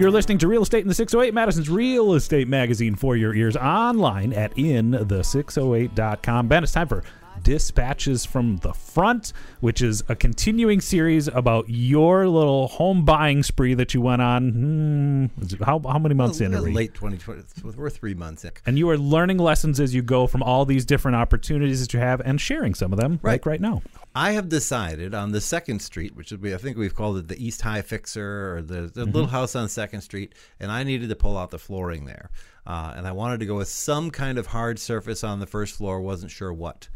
[0.00, 3.56] You're listening to Real Estate in the 608, Madison's real estate magazine for your ears,
[3.56, 6.48] online at in the608.com.
[6.48, 7.04] Ben, it's time for
[7.46, 13.72] Dispatches from the Front, which is a continuing series about your little home buying spree
[13.74, 14.50] that you went on.
[14.50, 16.52] Hmm, how, how many months in?
[16.56, 16.72] Are we?
[16.72, 17.44] late 2020.
[17.76, 18.50] We're three months in.
[18.66, 22.00] And you are learning lessons as you go from all these different opportunities that you
[22.00, 23.34] have and sharing some of them, Right.
[23.34, 23.80] like right now.
[24.12, 27.28] I have decided on the second street, which would be, I think we've called it
[27.28, 31.10] the East High Fixer or the, the little house on Second Street, and I needed
[31.10, 32.28] to pull out the flooring there.
[32.66, 35.76] Uh, and I wanted to go with some kind of hard surface on the first
[35.76, 36.88] floor, wasn't sure what.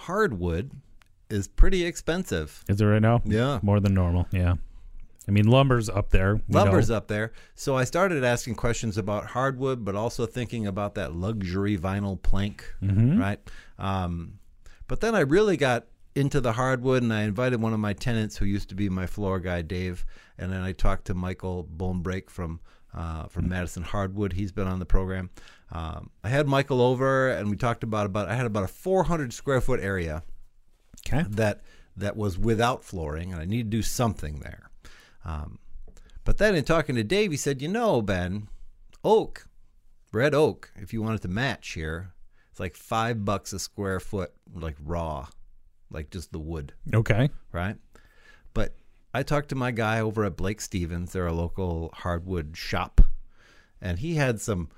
[0.00, 0.70] Hardwood
[1.28, 2.64] is pretty expensive.
[2.68, 3.22] Is it right now?
[3.24, 3.60] Yeah.
[3.62, 4.26] More than normal.
[4.32, 4.54] Yeah.
[5.28, 6.40] I mean, lumber's up there.
[6.48, 6.96] Lumber's know.
[6.96, 7.32] up there.
[7.54, 12.64] So I started asking questions about hardwood, but also thinking about that luxury vinyl plank,
[12.80, 13.38] right?
[13.78, 14.38] Um,
[14.88, 15.86] but then I really got
[16.16, 19.06] into the hardwood, and I invited one of my tenants who used to be my
[19.06, 20.04] floor guy, Dave,
[20.36, 22.60] and then I talked to Michael Bonebreak from
[22.92, 24.32] uh, from Madison Hardwood.
[24.32, 25.30] He's been on the program.
[25.72, 29.32] Um, I had Michael over, and we talked about about I had about a 400
[29.32, 30.22] square foot area
[31.06, 31.24] Okay.
[31.30, 31.62] that
[31.96, 34.70] that was without flooring, and I need to do something there.
[35.24, 35.58] Um,
[36.24, 38.48] but then in talking to Dave, he said, "You know, Ben,
[39.04, 39.46] oak,
[40.12, 42.12] red oak, if you wanted to match here,
[42.50, 45.28] it's like five bucks a square foot, like raw,
[45.90, 47.30] like just the wood, Okay.
[47.52, 47.76] right?"
[48.54, 48.74] But
[49.14, 51.12] I talked to my guy over at Blake Stevens.
[51.12, 53.00] They're a local hardwood shop,
[53.80, 54.68] and he had some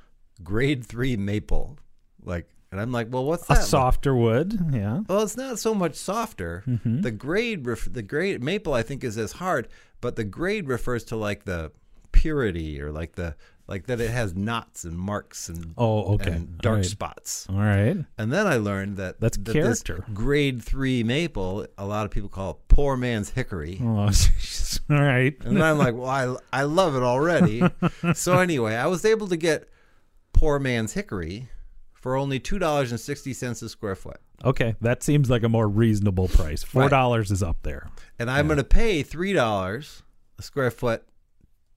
[0.42, 1.79] grade three maple,
[2.25, 3.62] like, and I'm like, "Well, what's A that?" like?
[3.66, 4.59] softer wood.
[4.73, 5.01] Yeah.
[5.09, 6.62] Well, it's not so much softer.
[6.66, 7.01] Mm-hmm.
[7.03, 9.68] The grade, ref- the grade maple, I think, is as hard,
[10.01, 11.73] but the grade refers to like the
[12.12, 13.35] purity or like the
[13.68, 16.33] like that it has knots and marks and Oh, okay.
[16.33, 16.85] and dark right.
[16.85, 17.47] spots.
[17.49, 17.97] All right.
[18.18, 20.05] And then I learned that That's that this character.
[20.12, 23.81] grade three maple, a lot of people call poor man's hickory.
[23.83, 24.11] Oh,
[24.90, 25.35] all right.
[25.45, 27.62] And I'm like, well, I, I love it already.
[28.14, 29.68] so anyway, I was able to get
[30.43, 31.49] poor man's hickory
[31.95, 34.19] for only two dollars and sixty cents a square foot.
[34.45, 36.65] Okay, that seems like a more reasonable price.
[36.65, 37.89] Four dollars is up there.
[38.19, 40.03] and I'm going to pay three dollars
[40.39, 41.05] a square foot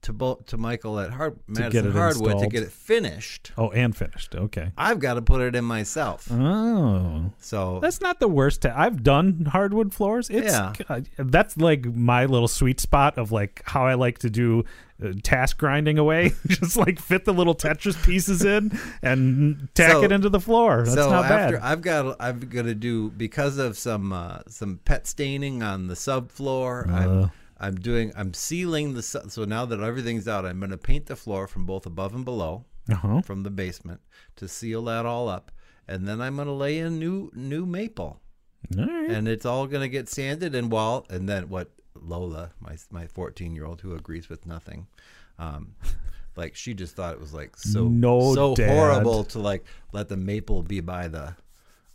[0.02, 3.52] to Bo- to Michael at Hard- Madison it Hardwood to get it finished.
[3.56, 4.34] Oh, and finished.
[4.34, 4.72] Okay.
[4.76, 6.28] I've got to put it in myself.
[6.30, 7.30] Oh.
[7.38, 8.62] So That's not the worst.
[8.62, 10.28] ta- I've done hardwood floors.
[10.28, 10.72] It's Yeah.
[10.88, 14.64] uh, that's like my little sweet spot of like how I like to do
[15.22, 16.32] task grinding away.
[16.46, 20.82] Just like fit the little Tetris pieces in and tack So- it into the floor.
[20.84, 21.64] That's so not after bad.
[21.64, 26.88] I've got I'm gonna do because of some uh, some pet staining on the subfloor.
[26.88, 26.92] Uh.
[26.92, 31.16] I'm I'm doing I'm sealing the so now that everything's out, I'm gonna paint the
[31.16, 33.22] floor from both above and below Uh-huh.
[33.22, 34.00] from the basement
[34.36, 35.50] to seal that all up,
[35.88, 38.20] and then I'm gonna lay in new new maple,
[38.78, 39.10] All right.
[39.10, 41.70] and it's all gonna get sanded and wall, and then what
[42.06, 44.86] Lola, my my 14 year old who agrees with nothing.
[45.38, 45.74] Um,
[46.36, 48.68] like she just thought it was like so No, so Dad.
[48.70, 51.34] horrible to like let the maple be by the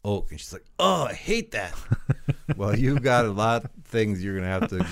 [0.04, 1.76] oak and she's like oh i hate that
[2.58, 4.84] well you've got a lot of things you're gonna have to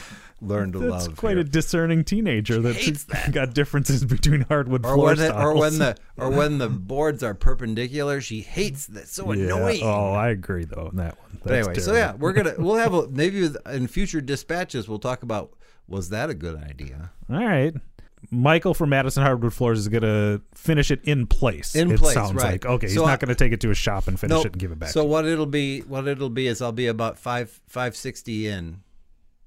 [0.42, 1.40] learn to That's love quite here.
[1.40, 3.32] a discerning teenager that's hates that.
[3.32, 7.24] got differences between hardwood or floor when the, or when the or when the boards
[7.24, 9.46] are perpendicular she hates that so Yeah.
[9.56, 11.40] annoying Oh, I agree though on that one.
[11.44, 15.00] but That's anyway so yeah we're gonna we'll have a maybe in future dispatches we'll
[15.00, 15.52] talk about
[15.88, 17.74] was that a good idea All right.
[18.32, 21.74] Michael from Madison Hardwood Floors is going to finish it in place.
[21.74, 22.52] In it place, sounds right.
[22.52, 22.66] like.
[22.66, 24.46] Okay, he's So not going to take it to a shop and finish Nope.
[24.48, 24.90] it and give it back.
[24.90, 25.10] So to you.
[25.12, 28.82] what it'll be, what it'll be is I'll be about five five sixty in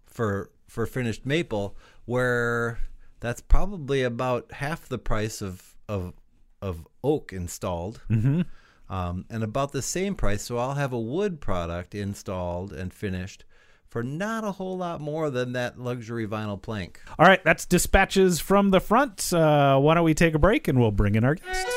[0.07, 2.79] for for finished maple, where
[3.21, 6.15] that's probably about half the price of of
[6.63, 8.41] of oak installed, mm-hmm.
[8.89, 10.43] um, and about the same price.
[10.43, 13.45] So I'll have a wood product installed and finished
[13.87, 17.03] for not a whole lot more than that luxury vinyl plank.
[17.19, 19.31] All right, that's dispatches from the front.
[19.31, 21.69] Uh, why don't we take a break and we'll bring in our guest.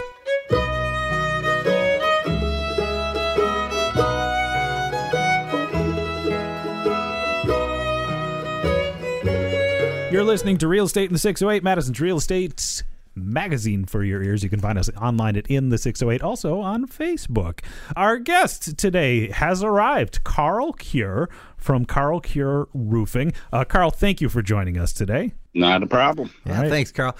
[10.15, 12.83] You're listening to Real Estate in the 608, Madison's Real Estate
[13.15, 14.45] magazine for your ears.
[14.45, 17.59] You can find us online at In the 608, also on Facebook.
[17.97, 23.33] Our guest today has arrived, Carl Cure from Carl Cure Roofing.
[23.51, 25.33] Uh, Carl, thank you for joining us today.
[25.55, 26.33] Not a problem.
[26.45, 26.69] Yeah, right.
[26.69, 27.15] thanks, Carl.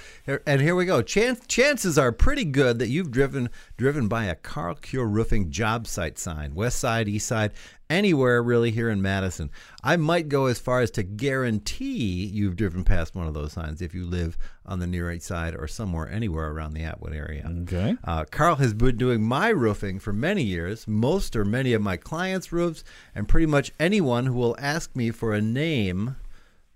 [0.46, 1.00] And here we go.
[1.00, 5.86] Chance, chances are pretty good that you've driven driven by a Carl Cure Roofing job
[5.86, 7.52] site sign, west side, east side,
[7.88, 9.50] anywhere really here in Madison.
[9.82, 13.80] I might go as far as to guarantee you've driven past one of those signs
[13.80, 17.50] if you live on the near east side or somewhere anywhere around the Atwood area.
[17.62, 17.96] Okay.
[18.04, 21.96] Uh, Carl has been doing my roofing for many years, most or many of my
[21.96, 26.16] clients' roofs, and pretty much anyone who will ask me for a name,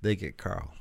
[0.01, 0.73] they get Carl.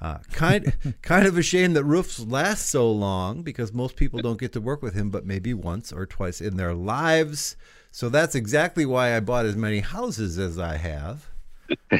[0.00, 4.38] Uh, kind, kind of a shame that roofs last so long because most people don't
[4.40, 7.56] get to work with him, but maybe once or twice in their lives.
[7.90, 11.30] So that's exactly why I bought as many houses as I have.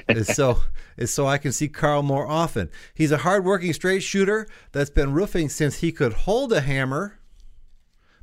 [0.09, 0.63] is so
[0.97, 2.71] is so I can see Carl more often.
[2.95, 7.19] He's a hardworking straight shooter that's been roofing since he could hold a hammer.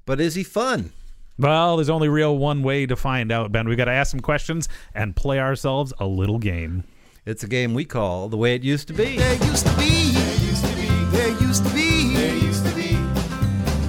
[0.05, 0.93] But is he fun?
[1.37, 3.67] Well, there's only real one way to find out, Ben.
[3.67, 6.85] We got to ask some questions and play ourselves a little game.
[7.25, 9.17] It's a game we call the way it used to be.
[9.17, 12.75] There used to be, there used to be, there used to be, there used to
[12.75, 12.99] be,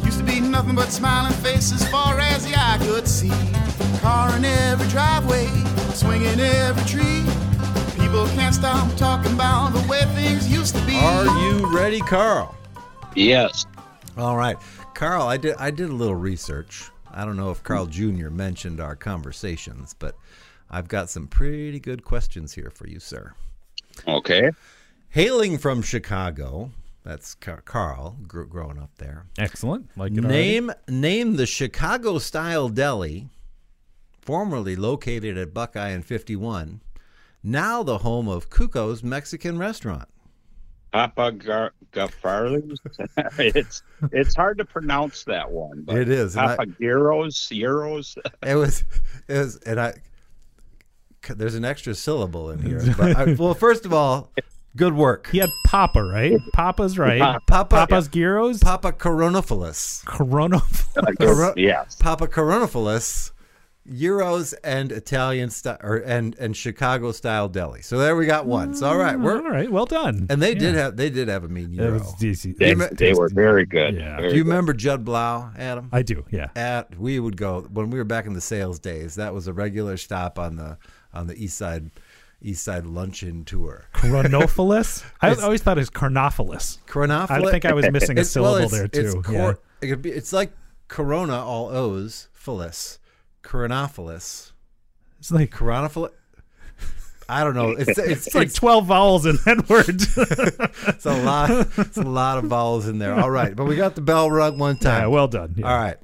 [0.06, 3.28] used to be nothing but smiling faces far as the eye could see.
[4.00, 5.48] Car in every driveway,
[5.92, 7.26] swinging every tree.
[8.02, 10.96] People can't stop talking about the way things used to be.
[10.96, 12.56] Are you ready, Carl?
[13.14, 13.66] Yes.
[14.16, 14.56] All right,
[14.94, 15.26] Carl.
[15.26, 15.56] I did.
[15.58, 16.88] I did a little research.
[17.12, 18.30] I don't know if Carl Jr.
[18.30, 20.16] mentioned our conversations, but
[20.70, 23.34] I've got some pretty good questions here for you, sir.
[24.06, 24.50] Okay.
[25.10, 26.70] Hailing from Chicago,
[27.04, 29.26] that's Carl, gr- growing up there.
[29.38, 29.88] Excellent.
[29.96, 30.34] Like it already.
[30.34, 33.28] Name name the Chicago style deli,
[34.20, 36.80] formerly located at Buckeye and 51,
[37.42, 40.08] now the home of Cuco's Mexican restaurant.
[40.92, 42.78] Papa Gar- Gafarlis.
[43.38, 45.82] it's it's hard to pronounce that one.
[45.82, 48.16] But It is, and I- Papa Gyros, Euros.
[48.42, 48.84] It was,
[49.28, 49.94] it was, and I.
[51.28, 52.80] There's an extra syllable in here.
[52.98, 54.30] But I, well, first of all,
[54.76, 56.38] good work, He had Papa, right?
[56.52, 57.20] Papa's right.
[57.46, 57.74] Papa.
[57.76, 58.60] Papa's gyros.
[58.62, 60.04] Papa Coronophilus.
[60.04, 60.60] Corona.
[61.20, 61.96] Coro- yes.
[61.96, 63.32] Papa Coronophilus,
[63.88, 67.82] Euros and Italian style or and and Chicago style deli.
[67.82, 68.74] So there we got one.
[68.74, 69.70] So all right, we're right.
[69.70, 70.26] Well done.
[70.28, 70.58] and they Yeah.
[70.58, 72.58] did have they did have a mean It was decent.
[72.58, 73.94] They, You me- they were very good.
[73.94, 74.16] Yeah.
[74.16, 74.50] Very Do you good.
[74.50, 75.88] remember Judd Blau, Adam?
[75.92, 76.24] I do.
[76.32, 76.48] Yeah.
[76.56, 79.14] At we would go when we were back in the sales days.
[79.14, 80.78] That was a regular stop on the
[81.16, 81.90] on the east side
[82.42, 83.86] east side luncheon tour.
[83.94, 85.04] Chronophilus.
[85.22, 86.78] I always thought it was Carnophilus.
[86.86, 87.30] Coronophilus.
[87.46, 89.22] I think I was missing a It's- well, syllable it's- there It's, too.
[89.22, 89.52] cor- yeah.
[89.80, 90.52] it could be, it's like
[90.88, 92.98] Corona, all O's, philus,
[93.42, 94.52] Coronophilus,
[95.18, 96.10] It's like Coronophilus.
[97.28, 97.70] I don't know.
[97.70, 99.88] It's it's, It's like 12 vowels in that word.
[100.94, 101.50] it's a lot.
[101.78, 103.14] It's a lot of vowels in there.
[103.14, 105.02] All right, but we got the bell rung one time.
[105.02, 105.54] yeah, well done.
[105.56, 105.66] Yeah.
[105.68, 105.96] All right.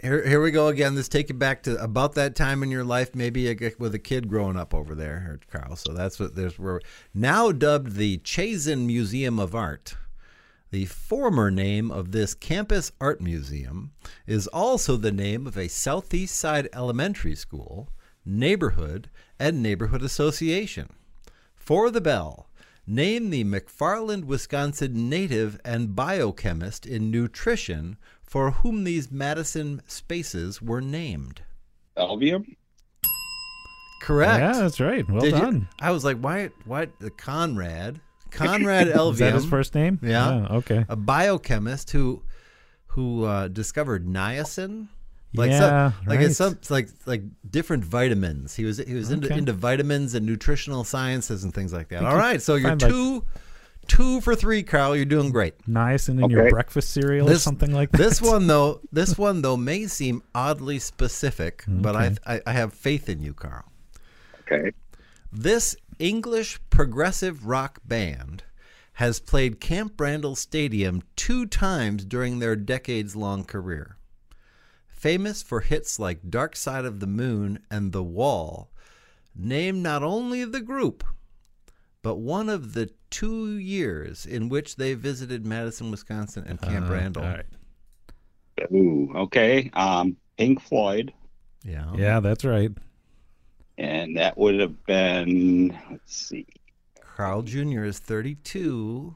[0.00, 0.94] Here, here we go again.
[0.94, 4.30] Let's take you back to about that time in your life, maybe with a kid
[4.30, 5.76] growing up over there, Carl.
[5.76, 6.80] So that's what there's where
[7.12, 9.94] now dubbed the Chazen Museum of Art.
[10.70, 13.92] The former name of this campus art museum
[14.26, 17.90] is also the name of a Southeast Side elementary school,
[18.24, 20.88] neighborhood, and neighborhood association.
[21.54, 22.48] For the bell,
[22.86, 27.98] name the McFarland, Wisconsin native and biochemist in nutrition
[28.34, 31.42] for whom these Madison spaces were named.
[31.96, 32.56] Elvehjem?
[34.02, 34.40] Correct.
[34.40, 35.08] Yeah, that's right.
[35.08, 35.68] Well Did you- done.
[35.80, 36.50] I was like, why?
[36.64, 38.00] Why the Conrad?
[38.32, 39.12] Conrad Elvehjem.
[39.12, 40.00] Is that his first name?
[40.02, 40.46] Yeah.
[40.50, 40.84] Oh, okay.
[40.88, 42.22] A biochemist who
[42.88, 44.88] who uh, discovered niacin.
[45.36, 46.26] Like Yeah, some, like right.
[46.26, 48.56] it's some like like different vitamins.
[48.56, 49.38] He was he was into, Okay.
[49.38, 51.98] into vitamins and nutritional sciences and things like that.
[52.00, 52.90] Think All you right, so you're find, like-
[53.88, 54.96] two two for three, Carl.
[54.96, 55.66] You're doing great.
[55.66, 57.98] Nice, and in your breakfast cereal or something like that.
[57.98, 62.72] This one though, this one though may seem oddly specific, but I, I I have
[62.72, 63.64] faith in you, Carl.
[64.40, 64.72] Okay.
[65.32, 68.44] This English progressive rock band
[68.94, 73.96] has played Camp Randall Stadium two times during their decades long career.
[74.88, 78.70] Famous for hits like Dark Side of the Moon and The Wall,
[79.34, 81.02] name not only the group,
[82.04, 86.92] but one of the two years in which they visited Madison, Wisconsin and Camp Uh,
[86.92, 87.24] Randall.
[87.24, 87.46] all right.
[88.72, 89.70] Ooh, okay.
[89.72, 91.12] Um, Pink Floyd,
[91.64, 91.92] Yeah.
[91.96, 92.70] Yeah, that's right.
[93.78, 95.76] and that would have been.
[95.90, 96.46] Let's see.
[97.16, 97.84] Carl Jr.
[97.84, 99.14] is 32.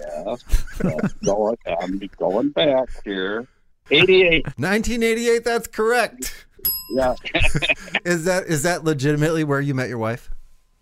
[0.00, 0.36] Yeah,
[1.24, 3.46] going, I'm going back here.
[3.90, 4.44] 88.
[4.58, 6.46] 1988, that's correct.
[6.90, 7.14] Yeah,
[8.04, 10.30] Is that is that legitimately where you met your wife?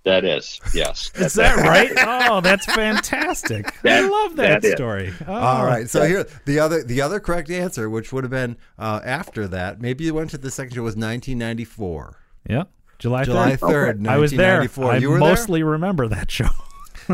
[0.05, 0.61] That is.
[0.75, 1.11] Yes.
[1.17, 1.91] Is that right?
[2.33, 3.73] Oh, that's fantastic.
[3.85, 4.73] I love that, that is.
[4.75, 5.12] story.
[5.27, 5.88] Oh, All right.
[5.88, 9.81] So here the other the other correct answer, which would have been uh, after that,
[9.81, 12.17] maybe you went to the second show was 1994.
[12.49, 12.65] Yeah.
[12.99, 13.27] July 3rd.
[13.27, 14.59] July 3rd, I was there.
[14.61, 14.93] 1994.
[14.93, 16.47] I You were mostly remember that show.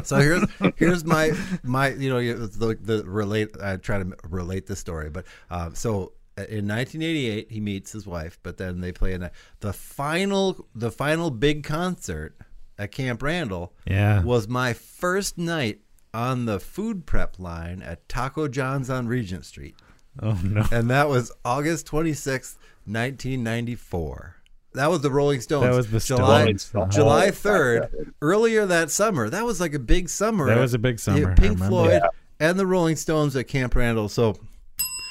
[0.05, 0.45] So here's
[0.77, 5.09] here's my my you know you- the, the relate I try to relate the story,
[5.09, 9.31] but uh, so in 1988 he meets his wife, but then they play in a,
[9.61, 12.37] the final the final big concert
[12.79, 13.73] at Camp Randall.
[13.87, 14.23] Yeah.
[14.23, 15.81] was my first night
[16.15, 19.75] on the food prep line at Taco John's on Regent Street.
[20.21, 20.65] Oh no.
[20.73, 24.37] And that was August 26th, 1994.
[24.75, 25.65] That was the Rolling Stones.
[25.65, 26.95] That was the July, Stones.
[26.95, 29.29] July Oh, 3rd, earlier that summer.
[29.31, 30.47] That was like a big summer.
[30.47, 31.59] That was a big summer, Pink.
[31.59, 32.09] Floyd Yeah.
[32.39, 34.09] and the Rolling Stones at Camp Randall.
[34.09, 34.37] So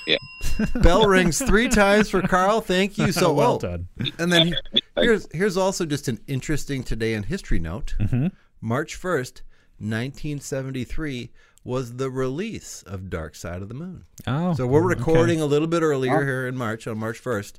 [0.08, 0.18] Yeah.
[0.76, 2.62] bell rings three times for Carl.
[2.62, 3.12] Thank you.
[3.12, 3.88] So well oh, done.
[4.18, 4.56] And then
[4.96, 7.96] here's here's also just an interesting today in history note.
[8.00, 8.28] Mm-hmm.
[8.62, 9.42] March 1st,
[9.80, 11.30] 1973
[11.64, 14.06] was the release of Dark Side of the Moon.
[14.26, 14.54] Oh.
[14.54, 15.00] So we're okay.
[15.00, 17.54] recording a little bit earlier here in March on March 1st.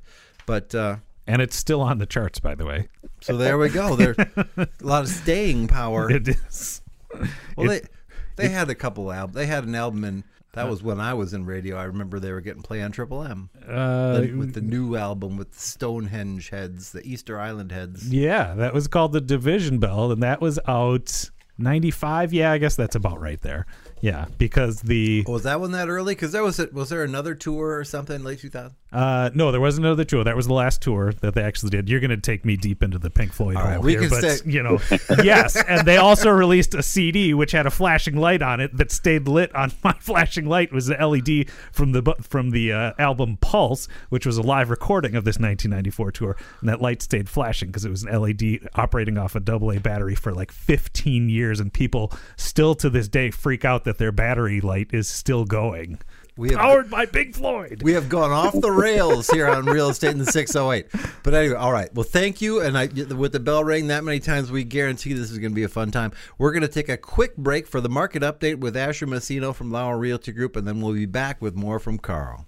[0.47, 2.89] But uh, And it's still on the charts, by the way.
[3.21, 3.95] so there we go.
[3.95, 6.11] There's a lot of staying power.
[6.11, 6.81] It is.
[7.55, 7.81] Well, they
[8.35, 9.35] they had a couple albums.
[9.35, 11.77] They had an album in that was when I was in radio.
[11.77, 15.57] I remember they were getting play on Triple M Uh, with the new album with
[15.59, 18.11] Stonehenge heads, the Easter Island heads.
[18.11, 22.33] yeah, that was called the Division Bell, and that was out 95.
[22.33, 23.65] Yeah, I guess that's about right there.
[24.01, 26.15] Yeah, because the Was that one that early?
[26.15, 28.75] Because there was a, was there another tour or something late 2000?
[28.91, 30.23] uh no, there wasn't another tour.
[30.23, 31.89] That was the last tour that they actually did.
[31.89, 34.09] You're going to take me deep into the Pink Floyd All right, we here, can
[34.09, 34.79] but stay- you know,
[35.23, 38.91] yes, and they also released a CD which had a flashing light on it that
[38.91, 43.37] stayed lit on my flashing light was the LED from the from the uh, album
[43.41, 47.69] Pulse, which was a live recording of this 1994 tour, and that light stayed flashing
[47.69, 51.71] because it was an LED operating off a AA battery for like 15 years, and
[51.71, 55.97] people still to this day freak out that their battery light is still going.
[56.37, 57.81] We have Powered by Big Floyd.
[57.81, 60.85] we have gone off the rails here on real estate in the 608.
[61.23, 61.91] But anyway, all right.
[61.91, 62.61] Well, thank you.
[62.61, 65.55] And I, with the bell ring that many times, we guarantee this is going to
[65.55, 66.11] be a fun time.
[66.37, 69.71] We're going to take a quick break for the market update with Asher Messino from
[69.71, 72.45] Lauer Realty Group, and then we'll be back with more from Carl.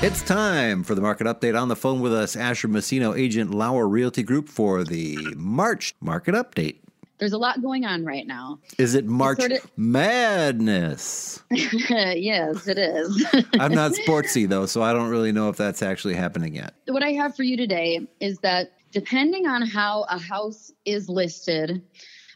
[0.00, 1.60] It's time for the market update.
[1.60, 6.36] On the phone with us, Asher Messino, agent Lauer Realty Group for the March market
[6.36, 6.76] update.
[7.18, 8.60] There's a lot going on right now.
[8.78, 11.42] Is it March sort of- Madness?
[11.50, 13.26] yes, it is.
[13.58, 16.74] I'm not sportsy though, so I don't really know if that's actually happening yet.
[16.86, 21.82] what I have for you today is that depending on how a house is listed,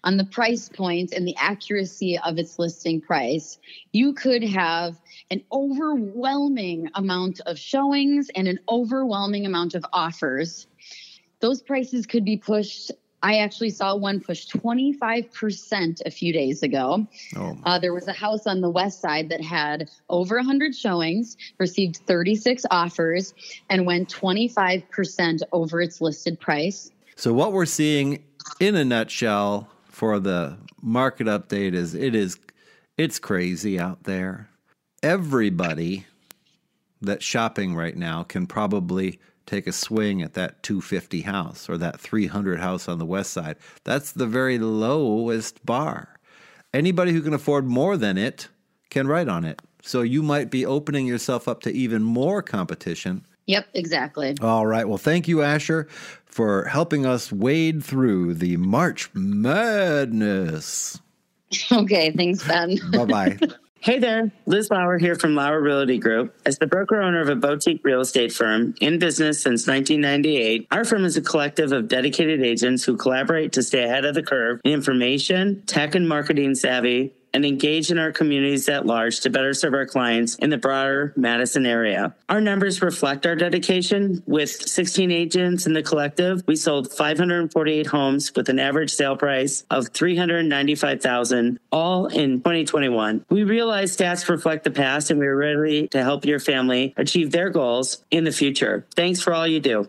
[0.04, 3.58] on the price point and the accuracy of its listing price,
[3.92, 5.00] you could have
[5.30, 10.66] an overwhelming amount of showings and an overwhelming amount of offers.
[11.40, 12.90] Those prices could be pushed.
[13.24, 17.06] I actually saw one push 25% a few days ago.
[17.36, 21.36] Oh, Uh, there was a house on the west side that had over 100 showings,
[21.58, 23.32] received 36 offers,
[23.70, 26.90] and went 25% over its listed price.
[27.14, 28.24] So what we're seeing
[28.58, 32.38] in a nutshell for the market update is it is
[32.96, 34.48] it's crazy out there.
[35.02, 36.06] Everybody
[37.00, 42.00] that's shopping right now can probably take a swing at that 250 house or that
[42.00, 43.56] 300 house on the west side.
[43.84, 46.16] That's the very lowest bar.
[46.72, 48.48] Anybody who can afford more than it
[48.88, 49.60] can write on it.
[49.82, 54.36] So you might be opening yourself up to even more competition Yep, exactly.
[54.40, 54.88] all right.
[54.88, 55.88] Well, thank you, Asher,
[56.24, 60.98] for helping us wade through the March Madness.
[61.70, 62.78] Okay, thanks, Ben.
[62.92, 63.38] Bye bye.
[63.82, 66.32] Hey there, Liz Lauer here from Lauer Realty Group.
[66.46, 70.84] As the broker owner of a boutique real estate firm in business since 1998, our
[70.84, 74.60] firm is a collective of dedicated agents who collaborate to stay ahead of the curve
[74.64, 77.12] in information, tech, and marketing savvy.
[77.34, 81.12] And engage in our communities at large to better serve our clients in the broader
[81.16, 82.14] Madison area.
[82.28, 84.22] Our numbers reflect our dedication.
[84.26, 89.64] With 16 agents in the collective, we sold 548 homes with an average sale price
[89.70, 93.24] of 395,000, all in 2021.
[93.30, 97.50] We realize stats reflect the past, and we're ready to help your family achieve their
[97.50, 98.86] goals in the future.
[98.94, 99.88] Thanks for all you do.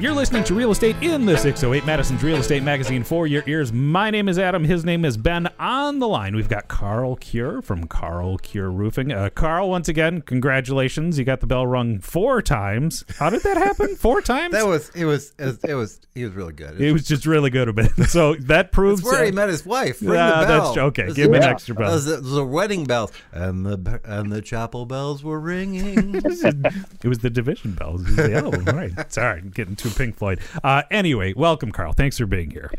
[0.00, 3.72] You're listening to Real Estate in the 608 Madison's Real Estate Magazine for your ears.
[3.72, 4.62] My name is Adam.
[4.62, 5.48] His name is Ben.
[5.58, 9.10] On the line, we've got Carl Cure from Carl Cure Roofing.
[9.10, 11.18] Uh, Carl, once again, congratulations.
[11.18, 13.04] You got the bell rung four times.
[13.18, 13.96] How did that happen?
[13.96, 14.52] Four times?
[14.52, 16.80] That was it was it was he was really good.
[16.80, 17.90] it was just really good a bit.
[18.08, 20.00] So that proves where he uh, met his wife.
[20.00, 20.64] Ring Yeah, the bell.
[20.66, 20.78] that's.
[20.78, 21.90] Okay, give me an extra bell.
[21.90, 26.14] Those, those are wedding bells, and the and the chapel bells were ringing.
[26.24, 28.02] it was the division bells.
[28.18, 29.12] It was the right?
[29.12, 30.40] Sorry, I'm getting too Pink Floyd.
[30.62, 31.92] Uh, anyway, welcome, Carl.
[31.92, 32.70] Thanks for being here.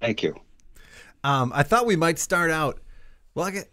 [0.00, 0.34] Thank you.
[1.24, 2.80] Um, I thought we might start out.
[3.34, 3.68] Well, I get,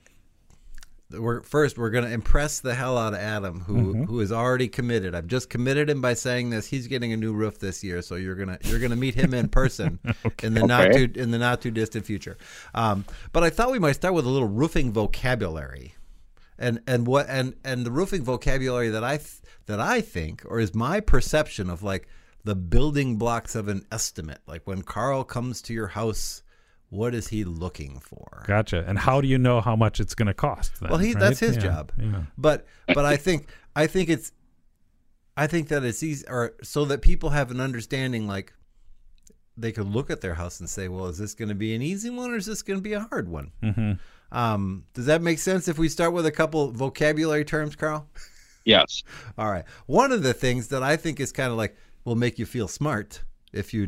[1.12, 4.04] we're first we're going to impress the hell out of Adam, who Mm-hmm.
[4.06, 5.14] who is already committed.
[5.14, 6.66] I've just committed him by saying this.
[6.66, 9.50] He's getting a new roof this year, so you're gonna you're gonna meet him in
[9.50, 10.00] person
[10.44, 11.08] in the not Okay.
[11.08, 12.38] too in the not too distant future.
[12.74, 15.94] Um, but I thought we might start with a little roofing vocabulary,
[16.58, 20.60] and and what and and the roofing vocabulary that I th- that I think or
[20.60, 22.08] is my perception of like
[22.44, 24.39] the building blocks of an estimate.
[24.48, 26.41] Like when Carl comes to your house.
[26.89, 28.44] What is he looking for?
[28.46, 28.86] Gotcha.
[28.88, 30.80] And how do you know how much it's going to cost?
[30.80, 31.20] Then, Well, he right?
[31.22, 31.91] that's his Yeah, job.
[31.98, 32.26] yeah.
[32.38, 34.32] But but I think I think it's
[35.36, 38.54] I think that it's easy or so that people have an understanding like
[39.58, 41.82] they could look at their house and say, well, is this going to be an
[41.82, 43.52] easy one or is this going to be a hard one?
[43.64, 43.98] Mhm.
[44.32, 48.08] Um, does that make sense if we start with a couple vocabulary terms, Carl?
[48.66, 49.02] Yes.
[49.39, 49.66] All right.
[49.88, 51.76] One of the things that I think is kind of like
[52.06, 53.88] will make you feel smart if you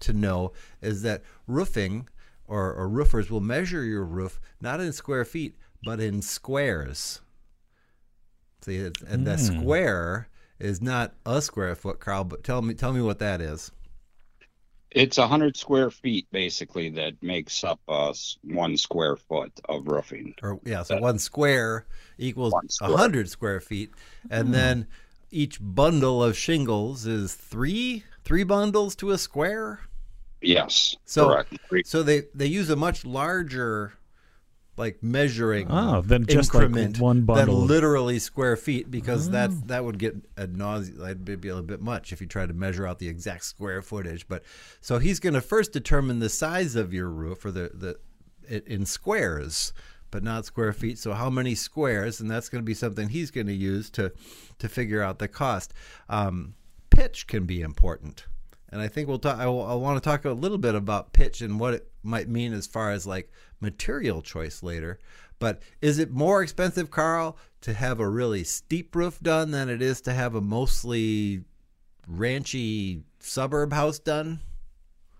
[0.00, 0.52] to know
[0.82, 2.08] is that roofing
[2.46, 7.20] or, or roofers will measure your roof not in square feet but in squares.
[8.62, 9.60] See, it- and the Mm.
[9.60, 12.24] square is not a square foot, Carl.
[12.24, 13.70] But tell me, tell me what that is.
[14.90, 20.34] It's a hundred square feet basically that makes up uh, one square foot of roofing.
[20.42, 21.84] Or yeah, so one square
[22.18, 23.90] equals a hundred square feet,
[24.30, 24.86] and then
[25.36, 29.80] each bundle of shingles is three three bundles to a square.
[30.40, 30.96] Yes.
[31.04, 31.86] So correct.
[31.86, 33.92] So they they use a much larger
[34.78, 37.60] like measuring Oh, than just, like, increment one bundle.
[37.60, 39.32] than literally square feet because ah.
[39.32, 42.44] that's that would get ad nauseum that'd be a little bit much if you try
[42.46, 44.42] to measure out the exact square footage but
[44.80, 47.98] so he's going to first determine the size of your roof or the the
[48.48, 49.72] it, in squares
[50.16, 53.30] but not square feet so how many squares and that's going to be something he's
[53.30, 54.10] going to use to
[54.58, 55.74] to figure out the cost
[56.08, 56.54] um,
[56.88, 58.24] pitch can be important
[58.70, 59.38] and I think we'll talk.
[59.38, 62.52] I, I want to talk a little bit about pitch and what it might mean
[62.52, 64.98] as far as like material choice later.
[65.38, 69.82] But is it more expensive, Carl, to have a really steep roof done than it
[69.82, 71.44] is to have a mostly
[72.10, 74.40] ranchy suburb house done?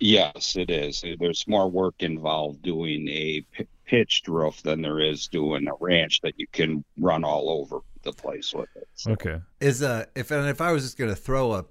[0.01, 1.05] Yes, it is.
[1.19, 3.45] There's more work involved doing a
[3.87, 8.13] pitched roof than there is doing a ranch that you can run all over the
[8.13, 8.89] place with it.
[8.95, 9.41] So, Okay.
[9.61, 11.65] Is a if and if I was just going to throw a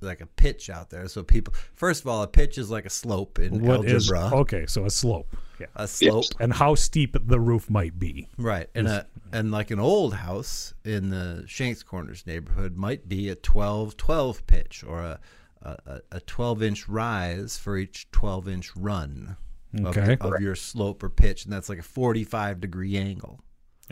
[0.00, 2.90] like a pitch out there, so people first of all, a pitch is like a
[2.90, 4.38] slope in What is algebra.
[4.40, 4.66] okay?
[4.66, 5.36] So a slope.
[5.60, 5.66] Yeah.
[5.76, 6.24] a slope.
[6.40, 8.28] and how steep the roof might be.
[8.36, 8.68] Right.
[8.74, 13.34] And a and like an old house in the Schenk's Corners neighborhood might be a
[13.36, 15.20] 12 12 pitch or a
[15.62, 19.36] a, a 12 inch rise for each 12 inch run of,
[19.80, 20.16] Okay.
[20.20, 23.40] of your slope or pitch and that's like a 45 degree angle.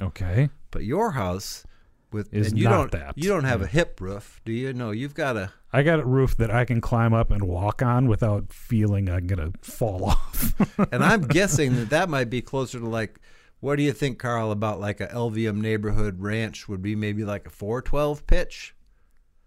[0.00, 0.48] Okay.
[0.70, 1.64] But your house
[2.12, 3.12] with Is and you not don't that.
[3.16, 3.70] you don't have a mm.
[3.70, 4.72] hip roof, do you?
[4.72, 7.82] No, you've got a I got a roof that I can climb up and walk
[7.82, 10.54] on without feeling I'm gonna fall off.
[10.92, 13.20] and I'm guessing that that might be closer to like
[13.60, 17.46] what do you think Carl about like a Elvehjem neighborhood ranch would be maybe like
[17.46, 18.74] a 412 pitch?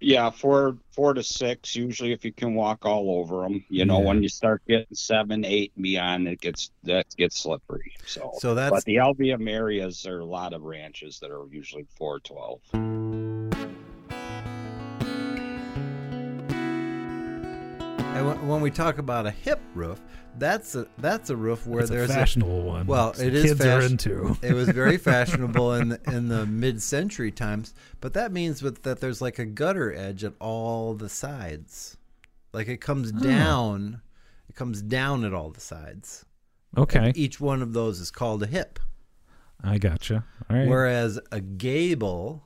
[0.04, 3.64] Yeah, four four to six usually if you can walk all over them.
[3.70, 4.06] You know, Yeah.
[4.08, 7.94] when you start getting seven, eight, and beyond, it gets that gets slippery.
[8.06, 11.46] So, So that's- but the Elvehjem areas there are a lot of ranches that are
[11.52, 12.60] usually four twelve.
[18.14, 20.00] And when- we talk about a hip roof,
[20.38, 22.86] that's a that's a roof where there's a fashionable one.
[22.88, 24.38] Well, it is kids are into.
[24.44, 29.00] it was very fashionable in the, in the mid-century times, but that means with that
[29.00, 31.98] there's like a gutter edge at all the sides,
[32.52, 34.02] like it comes down,
[34.50, 36.26] it comes down at all the sides.
[36.78, 38.80] Okay, Each one of those is called a hip.
[39.64, 40.26] I gotcha.
[40.50, 40.68] All right.
[40.68, 42.44] Whereas a gable,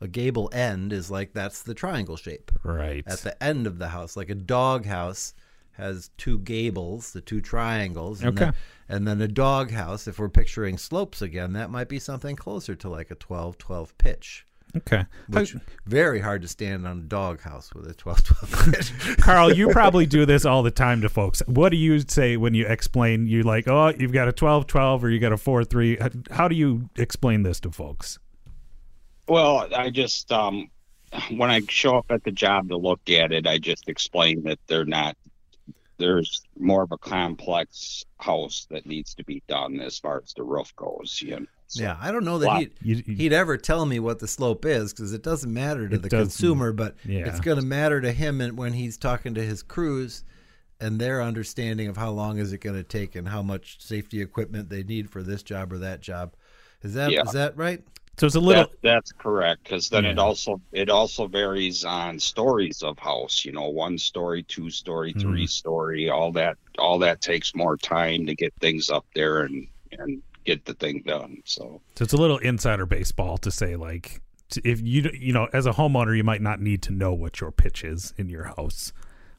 [0.00, 3.02] a gable end is like that's the triangle shape right.
[3.06, 4.16] at the end of the house.
[4.16, 5.34] Like a dog house
[5.72, 8.22] has two gables, the two triangles.
[8.22, 8.46] And Okay.
[8.46, 8.54] Then,
[8.90, 12.74] and then a dog house, if we're picturing slopes again, that might be something closer
[12.76, 14.46] to like a 12 12 pitch.
[14.76, 15.04] okay.
[15.28, 19.16] Which very hard to stand on a dog house with a 12 12 pitch.
[19.18, 21.42] Carl, you probably do this all the time to folks.
[21.46, 23.26] What do you say when you explain?
[23.26, 25.98] You're like, oh, you've got a 12 12 or you got a 4 3.
[26.30, 28.18] How do you explain this to folks?
[29.28, 30.70] Well, I just um,
[31.30, 34.58] when I show up at the job to look at it, I just explain that
[34.66, 35.16] they're not.
[35.98, 40.44] There's more of a complex house that needs to be done as far as the
[40.44, 41.20] roof goes.
[41.20, 41.46] You know?
[41.66, 42.58] So- yeah, I don't know that Wow.
[42.60, 45.88] he'd, You- you- he'd ever tell me what the slope is because it doesn't matter
[45.88, 47.26] to the consumer, but yeah.
[47.28, 50.22] it's going to matter to him and when he's talking to his crews
[50.80, 54.22] and their understanding of how long is it going to take and how much safety
[54.22, 56.32] equipment they need for this job or that job.
[56.82, 57.24] Is that is Yeah.
[57.32, 57.82] that right?
[58.18, 58.64] So it's a little.
[58.64, 63.44] That, that's correct because then it also it also varies on stories of house.
[63.44, 65.20] You know, one story, two story, Hmm.
[65.20, 66.10] three story.
[66.10, 70.64] All that all that takes more time to get things up there and and get
[70.64, 71.42] the thing done.
[71.44, 74.20] So So it's a little insider baseball to say like
[74.64, 77.52] if you you know as a homeowner you might not need to know what your
[77.52, 78.92] pitch is in your house,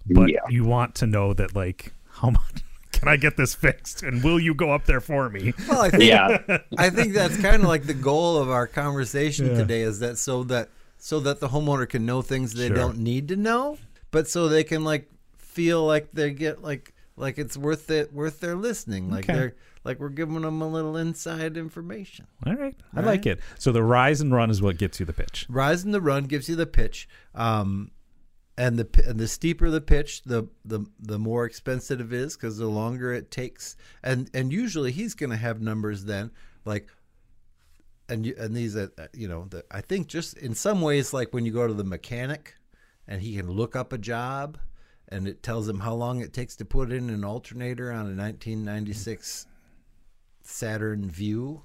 [0.05, 0.39] but Yeah.
[0.49, 2.63] you want to know that like how much
[2.99, 5.53] can I get this fixed and will you go up there for me?
[5.67, 9.47] Well, I think yeah, I think that's kind of like the goal of our conversation
[9.47, 9.55] Yeah.
[9.57, 12.75] today is that so that so that the homeowner can know things they Sure.
[12.75, 13.77] don't need to know,
[14.11, 18.39] but so they can like feel like they get like like it's worth it worth
[18.39, 19.33] their listening, like Okay.
[19.33, 22.27] they're like we're giving them a little inside information.
[22.45, 23.39] All right, I like it.
[23.57, 25.45] So the rise and run is what gets you the pitch.
[25.49, 27.91] Rise in the run gives you the pitch, um,
[28.59, 32.57] and the and the steeper the pitch, the the the more expensive it is because
[32.57, 33.77] the longer it takes.
[34.03, 36.31] And and usually he's going to have numbers then
[36.65, 36.89] like,
[38.09, 41.33] and you, and these uh, you know the, I think just in some ways like
[41.33, 42.55] when you go to the mechanic,
[43.07, 44.57] and he can look up a job,
[45.07, 48.15] and it tells him how long it takes to put in an alternator on a
[48.15, 49.47] 1996
[50.43, 51.61] Saturn Vue.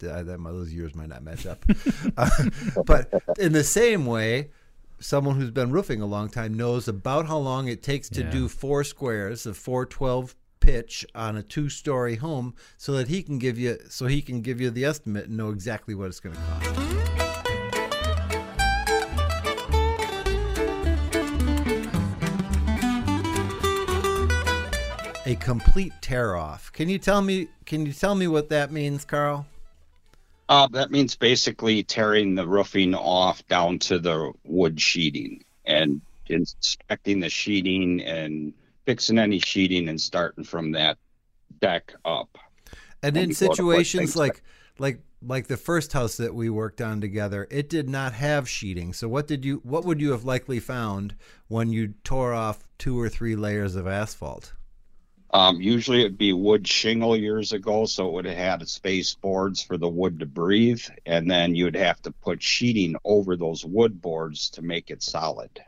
[0.00, 1.64] That, those years might not match up.
[2.16, 2.30] Uh,
[2.84, 4.50] but in the same way,
[5.00, 8.30] someone who's been roofing a long time knows about how long it takes to Yeah.
[8.30, 13.58] do four squares of 412 pitch on a two-story home so that he can give
[13.58, 16.40] you so he can give you the estimate and know exactly what it's going to
[16.42, 17.78] cost.
[25.26, 26.72] A complete tear off.
[26.72, 29.46] Can you tell me can you tell me what that means, Carl?
[30.48, 37.20] Uh, that means basically tearing the roofing off down to the wood sheeting and inspecting
[37.20, 38.54] the sheeting and
[38.86, 40.96] fixing any sheeting and starting from that
[41.60, 42.38] deck up.
[43.02, 44.42] And in you go to put situations like
[44.78, 48.92] like like the first house that we worked on together, it did not have sheeting.
[48.92, 51.14] So what did you what would you have likely found
[51.48, 54.52] when you tore off two or three layers of asphalt?
[55.32, 59.62] Um, usually it'd be wood shingle years ago, so it would have had space boards
[59.62, 64.00] for the wood to breathe, and then you'd have to put sheeting over those wood
[64.00, 65.60] boards to make it solid,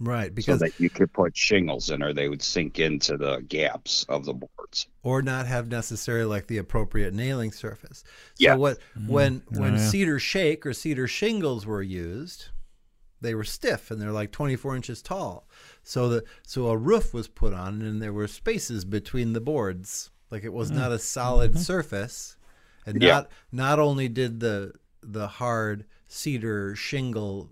[0.00, 3.40] Right, so because that you could put shingles in, or they would sink into the
[3.42, 4.88] gaps of the boards.
[5.02, 8.02] or not have necessarily like the appropriate nailing surface.
[8.34, 8.56] So Yeah.
[8.56, 9.78] what when when yeah.
[9.78, 12.46] cedar shake or cedar shingles were used,
[13.20, 15.47] they were stiff and they're like 24 inches tall.
[15.88, 20.10] So the so a roof was put on and there were spaces between the boards
[20.30, 22.36] Like it was not a solid surface,
[22.84, 23.12] and Yeah.
[23.14, 27.48] not not only did the the hard cedar shingle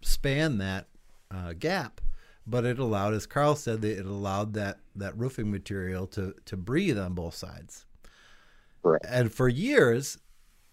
[0.00, 0.88] span that
[1.30, 2.00] uh, gap,
[2.46, 6.56] but it allowed, as Carl said, that it allowed that that roofing material to to
[6.56, 7.84] breathe on both sides.
[8.82, 9.04] Correct.
[9.06, 10.16] And for years,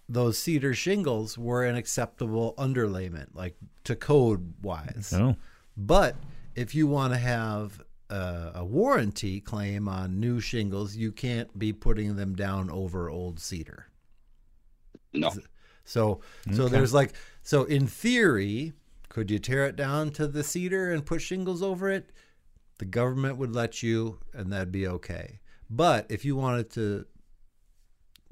[0.07, 5.12] those cedar shingles were an acceptable underlayment, like to code wise.
[5.14, 5.36] Oh.
[5.76, 6.16] But
[6.56, 11.74] if you want to have a, a warranty claim on new shingles, you can't be
[11.74, 13.88] putting them down over old cedar.
[15.14, 15.30] No.
[15.84, 16.22] So,
[16.54, 16.72] so Okay.
[16.72, 18.74] there's like, so in theory,
[19.10, 22.12] could you tear it down to the cedar and put shingles over it?
[22.78, 25.39] The government would let you, and that'd be okay.
[25.70, 27.06] But if you wanted to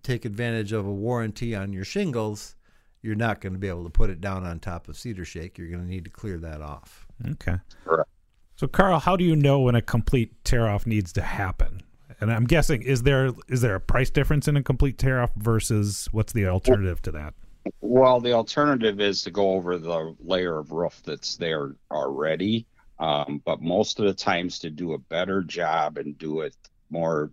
[0.03, 2.55] take advantage of a warranty on your shingles,
[3.01, 5.57] you're not going to be able to put it down on top of cedar shake.
[5.57, 7.07] You're going to need to clear that off.
[7.31, 7.55] Okay.
[7.85, 8.09] Correct.
[8.55, 11.81] So, Carl, how do you know when a complete tear off needs to happen?
[12.21, 15.31] And I'm guessing is there is there a price difference in a complete tear off
[15.37, 17.33] versus what's the alternative to that?
[17.81, 22.65] Well, the alternative is to go over the layer of roof that's there already.
[22.99, 26.55] Um, but most of the times, to do a better job and do it
[26.89, 27.31] more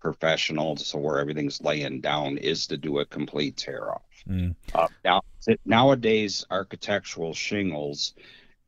[0.00, 4.02] professional, so where everything's laying down, is to do a complete tear off.
[4.28, 4.56] Mm.
[4.74, 5.22] Uh, now,
[5.64, 8.14] nowadays, architectural shingles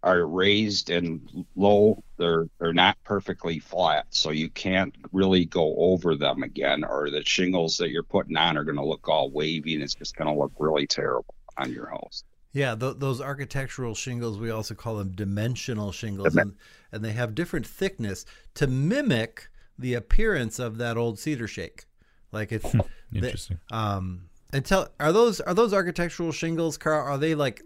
[0.03, 2.03] are raised and low.
[2.17, 6.85] They're they're not perfectly flat, so you can't really go over them again.
[6.85, 9.95] Or the shingles that you're putting on are going to look all wavy, and it's
[9.95, 12.25] just going to look really terrible on your house.
[12.53, 16.57] Yeah, th- those architectural shingles, we also call them dimensional shingles, Dimen- and,
[16.93, 18.25] and they have different thickness
[18.55, 21.85] to mimic the appearance of that old cedar shake.
[22.33, 22.81] Like it's they-
[23.15, 23.59] Interesting.
[23.71, 27.05] um, and tell are those are those architectural shingles, Carl?
[27.07, 27.63] Are they like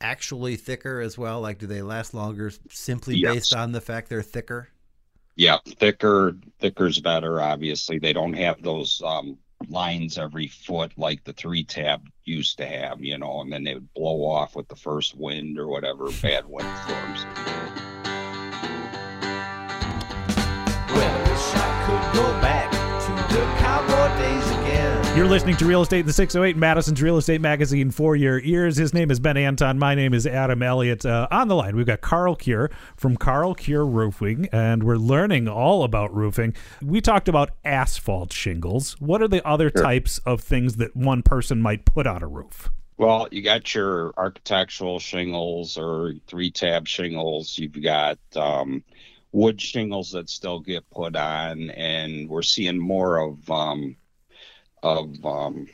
[0.00, 1.40] actually thicker as well?
[1.40, 3.34] Like, do they last longer simply Yes.
[3.34, 4.68] based on the fact they're thicker?
[5.36, 7.40] Yeah, thicker, thicker's better.
[7.40, 9.36] Obviously, they don't have those um,
[9.68, 13.74] lines every foot like the three tab used to have, you know, and then they
[13.74, 17.24] would blow off with the first wind or whatever bad wind storms.
[20.94, 24.65] Well, I wish I could go back to the cowboy days again.
[25.16, 28.76] You're listening to Real Estate in the 608, Madison's Real Estate Magazine for your ears.
[28.76, 29.78] His name is Ben Anton.
[29.78, 31.06] My name is Adam Elliott.
[31.06, 35.48] Uh, on the line, we've got Carl Cure from Carl Cure Roofing, and we're learning
[35.48, 36.54] all about roofing.
[36.82, 38.92] We talked about asphalt shingles.
[39.00, 42.68] What are the other types of things that one person might put on a roof?
[42.98, 47.56] Well, you got your architectural shingles or three tab shingles.
[47.56, 48.84] You've got um,
[49.32, 53.96] wood shingles that still get put on, and we're seeing more of um,
[54.86, 55.66] of um,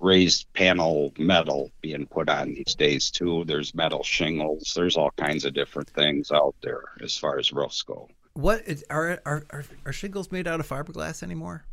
[0.00, 3.44] raised panel metal being put on these days too.
[3.46, 4.72] There's metal shingles.
[4.76, 8.08] There's all kinds of different things out there as far as roofs go.
[8.34, 11.64] What is, are, are are are shingles made out of fiberglass anymore?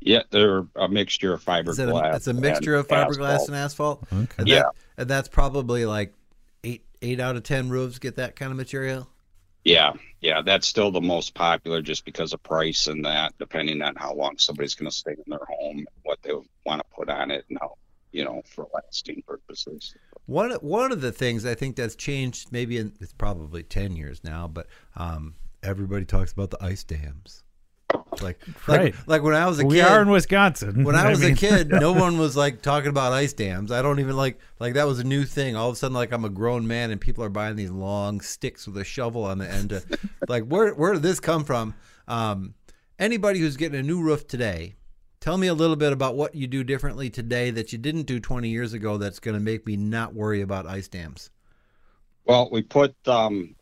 [0.00, 2.12] Yeah, they're a mixture of fiberglass.
[2.12, 3.48] a, it's a mixture of fiberglass asphalt.
[3.48, 4.02] and asphalt.
[4.12, 4.34] Okay.
[4.38, 4.54] And Yeah.
[4.62, 6.12] that, and that's probably like
[6.64, 9.08] eight eight out of ten roofs get that kind of material.
[9.66, 13.96] Yeah, yeah, that's still the most popular just because of price and that, depending on
[13.96, 16.30] how long somebody's going to stay in their home, what they
[16.64, 17.74] want to put on it, and how,
[18.12, 19.92] you know, for lasting purposes.
[20.26, 24.22] One one of the things I think that's changed, maybe in, it's probably ten years
[24.22, 27.42] now, but um, everybody talks about the ice dams.
[28.22, 28.94] Like, Right.
[28.94, 30.84] like, like when I was a we kid, are in Wisconsin.
[30.84, 33.70] when I was mean- a kid, no one was like talking about ice dams.
[33.72, 35.56] I don't even like like that was a new thing.
[35.56, 38.20] All of a sudden, like I'm a grown man and people are buying these long
[38.20, 39.70] sticks with a shovel on the end.
[39.70, 39.82] To,
[40.28, 41.74] like where where did this come from?
[42.08, 42.54] Um,
[42.98, 44.76] anybody who's getting a new roof today,
[45.20, 48.20] tell me a little bit about what you do differently today that you didn't do
[48.20, 48.96] 20 years ago.
[48.96, 51.30] That's going to make me not worry about ice dams.
[52.24, 53.54] Well, we put um,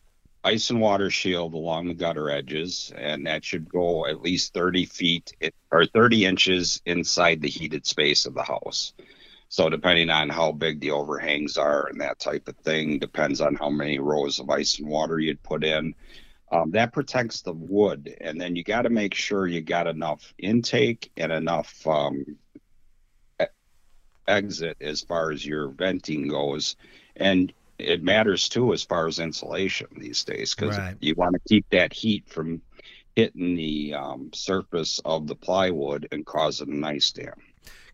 [0.45, 4.84] ice and water shield along the gutter edges, and that should go at least 30
[4.86, 5.32] feet
[5.70, 8.92] or 30 inches inside the heated space of the house.
[9.49, 13.55] So, depending on how big the overhangs are and that type of thing, depends on
[13.55, 15.95] how many rows of ice and water you'd put in.
[16.51, 20.34] Um, that protects the wood, and then you got to make sure you got enough
[20.38, 22.24] intake and enough um,
[24.28, 26.76] exit as far as your venting goes.
[27.16, 30.97] And it matters too as far as insulation these days because Right.
[31.01, 32.61] you want to keep that heat from
[33.16, 37.35] hitting the um, surface of the plywood and causing an ice dam.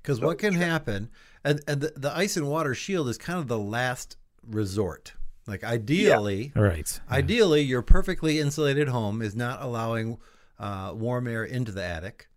[0.02, 1.10] Because what can happen,
[1.44, 4.16] and, and the, the ice and water shield is kind of the last
[4.46, 5.12] resort.
[5.46, 7.00] Like ideally, Right.
[7.10, 10.18] ideally, your perfectly insulated home is not allowing
[10.58, 12.28] uh, warm air into the attic.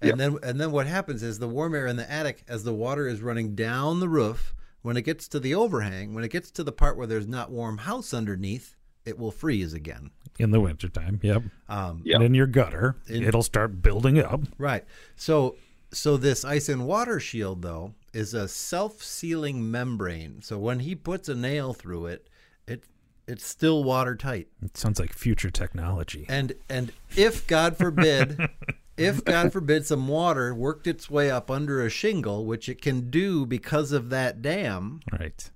[0.00, 0.18] And Yep.
[0.18, 3.06] then and then what happens is the warm air in the attic, as the water
[3.06, 4.52] is running down the roof,
[4.82, 7.50] when it gets to the overhang, when it gets to the part where there's not
[7.50, 10.10] warm house underneath, it will freeze again.
[10.38, 11.18] in the wintertime.
[11.22, 11.42] Yep.
[11.68, 12.14] Um, Yep.
[12.16, 14.40] And in your gutter, In- it'll start building up.
[14.58, 14.84] Right.
[15.16, 15.56] So
[15.92, 20.40] so this ice and water shield though is a self-sealing membrane.
[20.42, 22.28] So when he puts a nail through it,
[22.66, 22.84] it
[23.28, 24.48] it's still watertight.
[24.62, 26.24] It sounds like future technology.
[26.28, 28.38] And and if God forbid
[28.96, 33.10] if God forbid some water worked its way up under a shingle, which it can
[33.10, 35.50] do because of that dam, Right.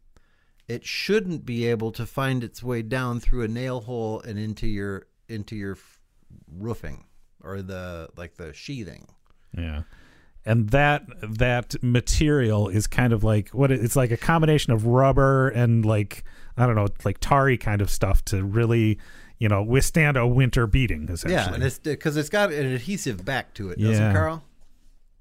[0.68, 4.66] it shouldn't be able to find its way down through a nail hole and into
[4.66, 5.76] your into your
[6.50, 7.04] roofing
[7.42, 9.06] or the like the sheathing.
[9.56, 9.82] Yeah.
[10.44, 11.02] And that
[11.38, 15.84] that material is kind of like what it- it's like a combination of rubber and
[15.84, 16.24] like
[16.56, 18.98] I don't know, like tarry kind of stuff to really,
[19.38, 21.34] you know, withstand a winter beating essentially.
[21.34, 24.10] Yeah, and it's because it's got an adhesive back to it, doesn't Yeah.
[24.10, 24.44] it, Carl?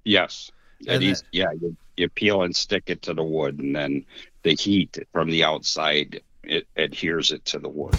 [0.03, 0.51] Yes.
[0.81, 4.05] And And he's, yeah, you, you peel and stick it to the wood, and then
[4.43, 7.95] the heat from the outside it adheres it to the wood.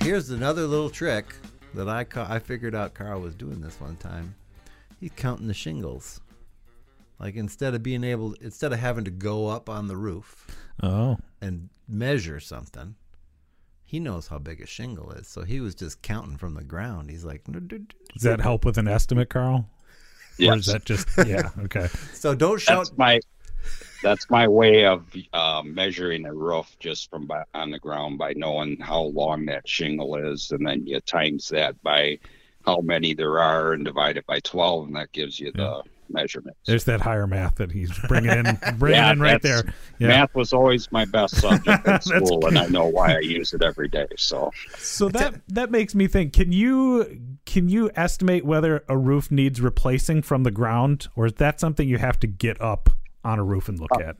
[0.00, 1.26] Here's another little trick
[1.74, 4.34] that I ca- I figured out Carl was doing this one time.
[5.00, 6.20] He's counting the shingles.
[7.20, 10.46] Like instead of being able, instead of having to go up on the roof
[10.82, 11.18] Oh.
[11.40, 12.94] and measure something,
[13.84, 15.26] he knows how big a shingle is.
[15.26, 17.10] So he was just counting from the ground.
[17.10, 19.68] He's like, Does that help with an estimate, Carl?
[20.40, 21.88] Or is that just yeah, okay.
[22.12, 22.76] so don't shout.
[22.86, 23.20] That's my
[24.04, 28.34] that's my way of uh, measuring a roof just from by, on the ground by
[28.34, 32.20] knowing how long that shingle is, and then you times that by
[32.64, 36.56] how many there are and divide it by twelve, and that gives you the measurement.
[36.66, 39.72] There's that higher math that he's bringing in bringing Yeah, in right there.
[39.98, 40.08] Yeah.
[40.08, 43.52] Math was always my best subject in That's school, and I know why I use
[43.52, 44.06] it every day.
[44.16, 46.32] So So that that makes me think.
[46.32, 51.34] Can you can you estimate whether a roof needs replacing from the ground, or is
[51.34, 52.90] that something you have to get up
[53.24, 54.16] on a roof and look Uh, at?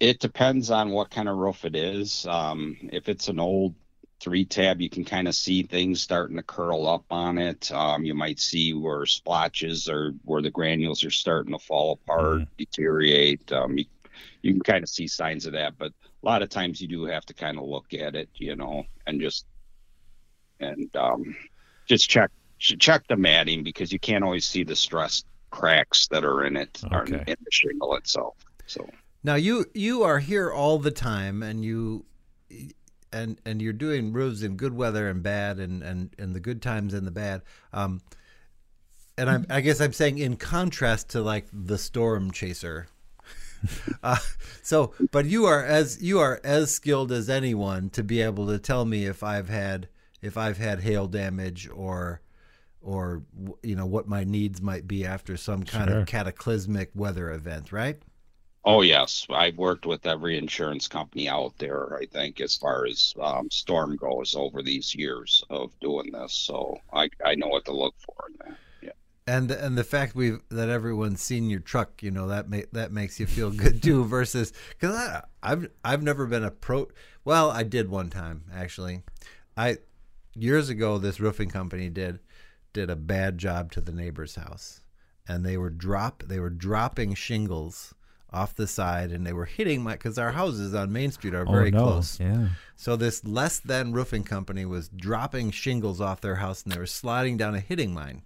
[0.00, 2.26] it depends on what kind of roof it is.
[2.26, 3.74] Um, if it's an old
[4.20, 7.72] three tab, you can kind of see things starting to curl up on it.
[7.72, 12.42] Um, you might see where splotches or where the granules are starting to fall apart,
[12.58, 13.50] deteriorate.
[13.52, 13.84] Um, you,
[14.42, 15.92] you can kind of see signs of that, but
[16.22, 18.84] a lot of times you do have to kind of look at it, you know,
[19.06, 19.46] and just
[20.60, 21.34] and um,
[21.86, 26.44] just check check the matting because you can't always see the stress cracks that are
[26.44, 28.34] in it or in, in the shingle itself.
[28.66, 28.88] So.
[29.22, 32.04] Now you you are here all the time, and you
[33.12, 36.62] and and you're doing roofs in good weather and bad, and and and the good
[36.62, 37.42] times and the bad.
[37.72, 38.00] Um,
[39.18, 42.88] and I'm I guess I'm saying in contrast to like the storm chaser.
[44.02, 44.16] uh,
[44.62, 48.58] so, but you are as you are as skilled as anyone to be able to
[48.58, 49.88] tell me if I've had
[50.22, 52.22] if I've had hail damage or
[52.80, 53.22] or
[53.62, 56.00] you know what my needs might be after some kind Sure.
[56.00, 58.00] of cataclysmic weather event, right?
[58.64, 61.96] Oh yes, I've worked with every insurance company out there.
[61.96, 66.78] I think as far as um, storm goes over these years of doing this, so
[66.92, 68.58] I I know what to look for in that.
[68.82, 68.90] Yeah.
[69.26, 72.92] And and the fact we that everyone's seen your truck, you know that ma- that
[72.92, 74.04] makes you feel good too.
[74.16, 76.88] Versus because I I've I've never been a pro.
[77.24, 79.02] Well, I did one time actually.
[79.56, 79.78] I
[80.34, 82.18] years ago this roofing company did
[82.74, 84.82] did a bad job to the neighbor's house,
[85.26, 87.94] and they were drop they were dropping shingles
[88.32, 91.44] off the side, and they were hitting my because our houses on Main Street are
[91.44, 91.82] very Oh, very no.
[91.84, 92.18] close.
[92.20, 92.48] Yeah.
[92.76, 96.86] So this less than roofing company was dropping shingles off their house, and they were
[96.86, 98.22] sliding down and hitting mine.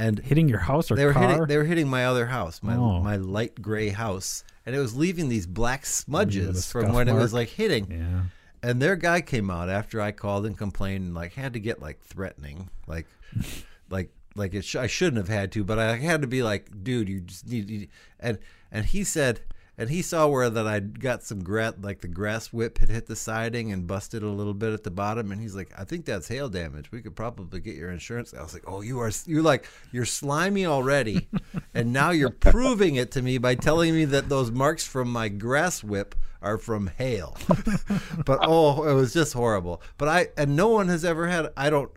[0.00, 1.28] And hitting your house or they were car?
[1.28, 3.00] hitting they were hitting my other house, my Oh.
[3.00, 7.32] my light gray house, and it was leaving these black smudges from when it was
[7.34, 7.90] like hitting.
[7.90, 8.22] Yeah.
[8.62, 11.80] And their guy came out after I called and complained, and like had to get
[11.82, 13.06] like threatening, like,
[13.90, 14.64] like, like it.
[14.64, 17.48] Sh- I shouldn't have had to, but I had to be like, dude, you just
[17.48, 17.68] need.
[17.68, 17.88] You,
[18.20, 18.38] and
[18.70, 19.40] and he said,
[19.80, 23.06] and he saw where that I got some grass, like the grass whip had hit
[23.06, 26.04] the siding and busted a little bit at the bottom, and he's like, I think
[26.04, 26.90] that's hail damage.
[26.90, 28.34] We could probably get your insurance.
[28.34, 31.28] I was like, oh, you are, you're like, you're slimy already,
[31.74, 35.28] and now you're proving it to me by telling me that those marks from my
[35.28, 37.36] grass whip are from hail.
[38.26, 39.80] but oh, it was just horrible.
[39.96, 41.52] But I and no one has ever had.
[41.56, 41.90] I don't.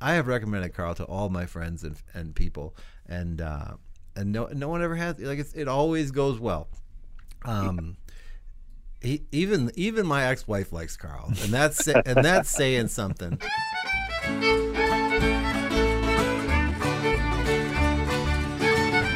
[0.00, 3.74] I have recommended Carl to all my friends and and people, and uh,
[4.16, 5.18] and no no one ever has.
[5.18, 6.68] Like it always goes well.
[7.44, 7.96] Um,
[9.00, 13.40] he, even even my ex wife likes Carl, and that's and that's saying something.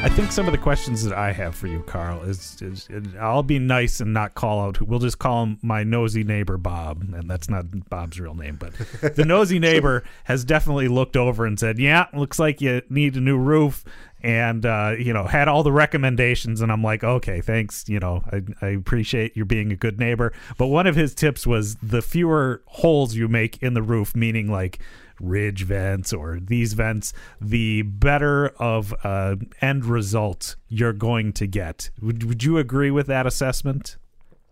[0.01, 3.13] I think some of the questions that I have for you, Carl, is, is, is
[3.19, 4.81] I'll be nice and not call out.
[4.81, 8.71] We'll just call him my nosy neighbor, Bob, and that's not Bob's real name, but
[9.15, 13.19] the nosy neighbor has definitely looked over and said, "Yeah, looks like you need a
[13.19, 13.83] new roof."
[14.21, 17.87] And uh, you know, had all the recommendations, and I'm like, okay, thanks.
[17.89, 20.31] You know, I, I appreciate you being a good neighbor.
[20.57, 24.49] But one of his tips was the fewer holes you make in the roof, meaning
[24.49, 24.79] like
[25.19, 31.89] ridge vents or these vents, the better of uh, end result you're going to get.
[32.01, 33.97] Would, would you agree with that assessment?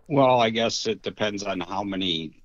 [0.08, 2.44] Well, I guess it depends on how many.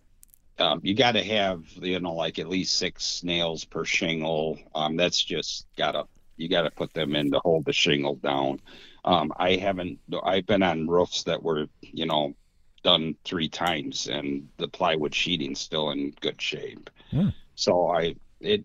[0.59, 4.59] Um, you got to have, you know, like at least six nails per shingle.
[4.75, 6.05] Um, that's just gotta
[6.37, 8.61] you got to put them in to hold the shingle down.
[9.05, 9.99] Um, I haven't.
[10.23, 12.35] I've been on roofs that were, you know,
[12.83, 16.91] done three times, and the plywood sheeting's still in good shape.
[17.11, 17.29] Hmm.
[17.63, 18.65] So I it,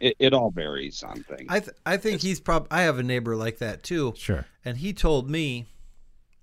[0.00, 1.46] it it all varies on things.
[1.48, 2.66] I th- I think he's prob.
[2.70, 4.14] I have a neighbor like that too.
[4.16, 4.46] Sure.
[4.64, 5.66] And he told me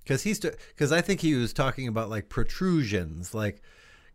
[0.03, 3.63] because he's because I think he was talking about like protrusions, like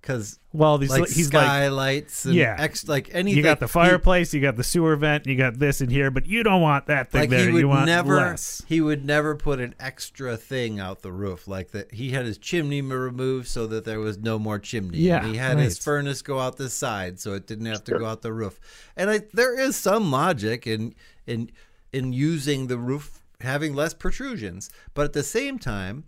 [0.04, 2.56] because Well, these like he's like skylights and Yeah.
[2.58, 3.38] ex, like anything.
[3.38, 6.10] you got the he- fireplace, you got the sewer vent, you got this in here,
[6.10, 7.46] but you don't want that thing like there.
[7.46, 8.62] he would you want never less.
[8.68, 12.36] he would never put an extra thing out the roof like that he had his
[12.36, 16.20] chimney removed so that there was no more chimney Yeah, and he had his furnace
[16.20, 18.60] go out the side so it didn't have to go out the roof
[18.96, 20.94] and I, there is some logic in
[21.26, 21.50] in
[21.94, 26.04] in using the roof having less protrusions but at the same time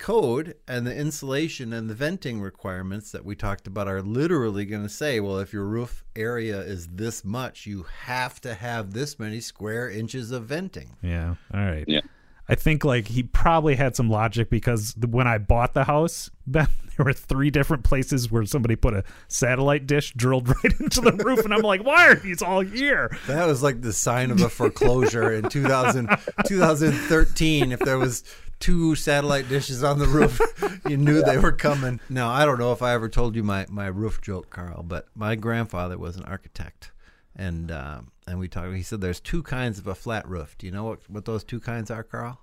[0.00, 4.82] code and the insulation and the venting requirements that we talked about are literally going
[4.82, 9.18] to say, well, if your roof area is this much, you have to have this
[9.18, 10.96] many square inches of venting.
[11.02, 11.34] Yeah.
[11.54, 11.84] All right.
[11.86, 12.00] Yeah.
[12.48, 16.66] I think like he probably had some logic because when I bought the house, Ben,
[16.96, 21.12] there were three different places where somebody put a satellite dish drilled right into the
[21.12, 23.16] roof, and I'm like, why are these all here?
[23.28, 26.08] That was like the sign of a foreclosure in 2000,
[26.48, 27.70] 2013.
[27.70, 28.24] If there was
[28.60, 30.40] two satellite dishes on the roof,
[30.88, 31.98] you knew they were coming.
[32.08, 35.08] Now, I don't know if I ever told you my, my roof joke, Carl, but
[35.14, 36.92] my grandfather was an architect.
[37.34, 38.74] And uh, and we talked.
[38.74, 40.56] He said there's two kinds of a flat roof.
[40.58, 42.40] Do you know what, what those two kinds are, Carl?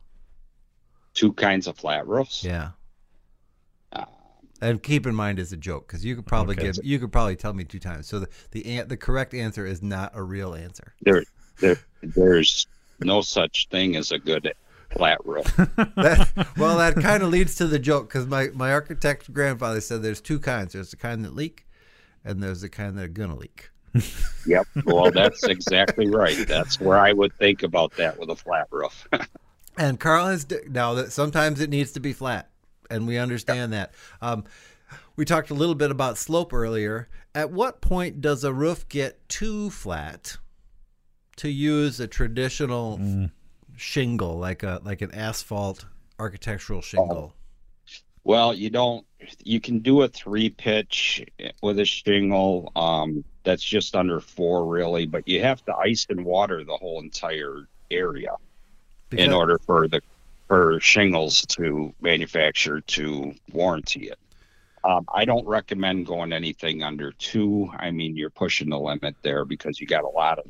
[1.14, 2.44] Two kinds of flat roofs.
[2.44, 2.70] Yeah.
[4.60, 6.72] And keep in mind it's a joke because you could probably Okay.
[6.72, 8.08] give you could probably tell me two times.
[8.08, 10.96] So the the the correct answer is not a real answer.
[11.02, 11.24] There,
[11.60, 12.66] there, there's
[13.00, 14.52] no such thing as a good
[14.92, 15.46] flat roof.
[15.96, 20.02] That- well, that kind of leads to the joke because my my architect grandfather said
[20.04, 20.74] there's two kinds.
[20.74, 21.66] There's the kind that leak,
[22.24, 23.70] and there's the kind that are gonna leak.
[24.46, 24.66] Yep.
[24.86, 26.48] Well, that's exactly right.
[26.48, 29.08] That's where I would think about that with a flat roof.
[29.80, 32.50] And Carl has now that sometimes it needs to be flat,
[32.90, 33.94] and we understand that.
[34.24, 34.44] Um,
[35.16, 37.10] we talked a little bit about slope earlier.
[37.36, 40.38] At what point does a roof get too flat
[41.36, 43.30] to use a traditional
[43.78, 45.86] shingle, like a like an asphalt
[46.20, 47.34] architectural shingle?
[48.24, 49.06] Well, you don't.
[49.44, 51.26] You can do a three pitch
[51.62, 52.72] with a shingle.
[52.76, 55.06] Um, that's just under four, really.
[55.06, 58.36] But you have to ice and water the whole entire area
[59.12, 60.02] in order for the
[60.48, 64.20] for shingles to manufacture to warranty it.
[64.84, 67.70] Um, I don't recommend going anything under two.
[67.78, 70.46] I mean, you're pushing the limit there because you got a lot of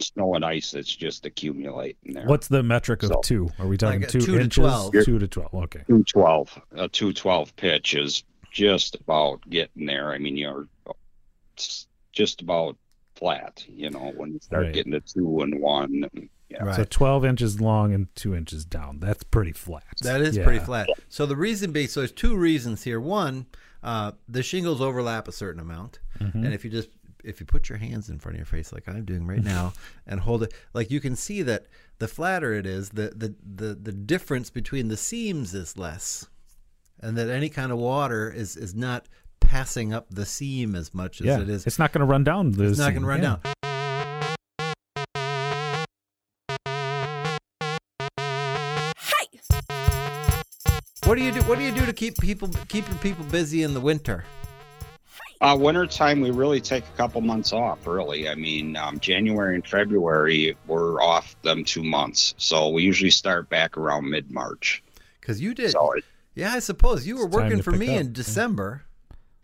[0.00, 2.26] snow and ice that's just accumulating there.
[2.26, 3.48] What's the metric of So- two?
[3.58, 4.92] Are we talking Like a two, two to 12.
[5.04, 5.54] Two to twelve.
[5.54, 5.80] Okay.
[5.88, 10.66] 212 a 212 pitch is just about getting there i mean you're
[12.12, 12.76] just about
[13.14, 14.72] flat you know when you start Right.
[14.74, 16.76] getting to two and one and, yeah Right.
[16.76, 19.00] So twelve inches long and two inches down.
[19.00, 19.84] That's pretty flat.
[20.00, 20.44] That is Yeah.
[20.44, 20.88] pretty flat.
[21.10, 22.98] So the reason being, so there's two reasons here.
[22.98, 23.46] One,
[23.82, 26.44] uh, the shingles overlap a certain amount, Mm-hmm.
[26.44, 26.88] and if you just
[27.24, 29.72] if you put your hands in front of your face like I'm doing right now
[30.06, 31.66] and hold it, like you can see that
[31.98, 36.26] the flatter it is, the the the, the difference between the seams is less,
[37.00, 39.06] and that any kind of water is is not
[39.40, 41.40] passing up the seam as much as Yeah.
[41.40, 41.66] it is.
[41.66, 42.52] It's not going to run down.
[42.52, 43.36] The It's not going to run Yeah.
[43.42, 43.54] down.
[51.04, 51.40] What do you do?
[51.42, 54.24] What do you do to keep people keep your people busy in the winter?
[55.40, 59.54] Uh winter time, we really take a couple months off really i mean um, january
[59.54, 64.82] and february we're off them two months so we usually start back around mid-march
[65.20, 65.70] Because you did.
[65.70, 68.00] so it, Yeah, I suppose you were working for me up.
[68.00, 68.82] in December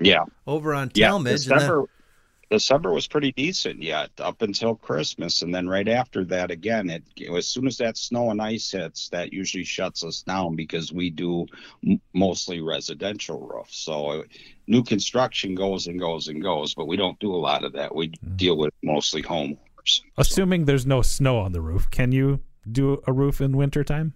[0.00, 1.42] yeah over on Yeah, Talmadge.
[1.42, 1.84] and then- December,
[2.54, 7.02] December was pretty decent yet up until Christmas, and then right after that, again, it
[7.36, 11.10] as soon as that snow and ice hits, that usually shuts us down because we
[11.10, 11.46] do
[11.86, 13.76] m- mostly residential roofs.
[13.78, 14.22] So uh,
[14.66, 17.94] new construction goes and goes and goes, but we don't do a lot of that.
[17.94, 18.36] We Mm.
[18.36, 20.00] deal with mostly homeowners.
[20.16, 22.40] Assuming there's no snow on the roof, can you
[22.70, 24.14] do a roof in wintertime?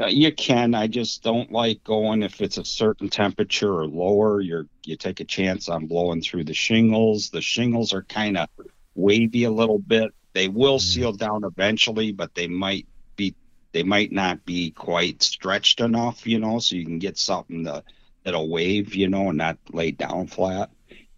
[0.00, 0.74] Yeah, you can.
[0.74, 4.40] I just don't like going if it's a certain temperature or lower.
[4.40, 7.28] You're you take a chance on blowing through the shingles.
[7.28, 8.48] The shingles are kind of
[8.94, 10.12] wavy a little bit.
[10.32, 10.84] They will hmm.
[10.84, 12.86] seal down eventually, but they might
[13.16, 13.34] be
[13.72, 17.84] they might not be quite stretched enough, you know, so you can get something to,
[18.24, 20.70] that'll wave, you know, and not lay down flat.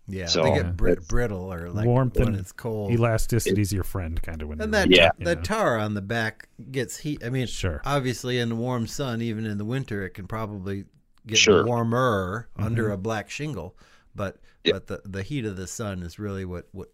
[0.08, 2.90] Yeah, So, they get brit- it's- brittle or like Warmth when and it's cold.
[2.92, 4.48] Elasticity's your friend, kind of.
[4.48, 5.24] When And you're- that Yeah.
[5.24, 7.22] the tar on the back gets heat.
[7.24, 7.80] I mean, Sure.
[7.84, 10.86] Obviously, in the warm sun, even in the winter, it can probably
[11.26, 11.64] get Sure.
[11.64, 12.92] warmer under Mm-hmm.
[12.92, 13.76] a black shingle.
[14.14, 14.72] But Yeah.
[14.74, 16.88] but the the heat of the sun is really what what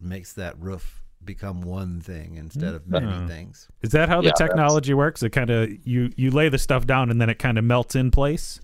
[0.00, 3.28] makes that roof become one thing instead of many Yeah.
[3.28, 3.68] things.
[3.82, 5.22] Is that how the Yeah, that's- technology works?
[5.22, 7.94] It kind of you you lay the stuff down and then it kind of melts
[7.94, 8.60] in place.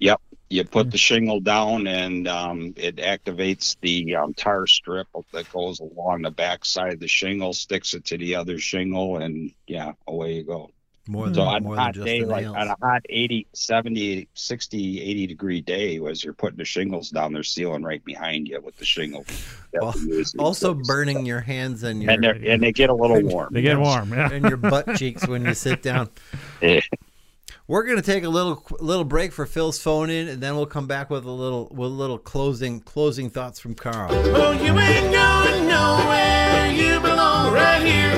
[0.00, 0.18] Yep.
[0.50, 5.78] You put the shingle down and um, it activates the um, tar strip that goes
[5.80, 9.92] along the back side of the shingle, sticks it to the other shingle, and yeah,
[10.06, 10.70] away you go.
[11.06, 12.56] More than So on more a than hot just day, like nails.
[12.56, 17.32] on a hot 80, 70, 60, 80 degree day, as you're putting the shingles down,
[17.32, 19.24] they're sealing right behind you with the shingle.
[19.72, 20.86] that Al- we use these also days.
[20.86, 23.52] burning your hands and your And, they're- and they get a little warm.
[23.52, 24.12] They get warm.
[24.12, 24.30] Yeah.
[24.32, 26.08] and your butt cheeks when you sit down.
[27.70, 30.86] We're gonna take a little little break for Phil's phone in, and then we'll come
[30.86, 34.08] back with a little with a little closing closing thoughts from Carl.
[34.10, 36.72] Oh, you ain't going nowhere.
[36.72, 38.14] You belong right here.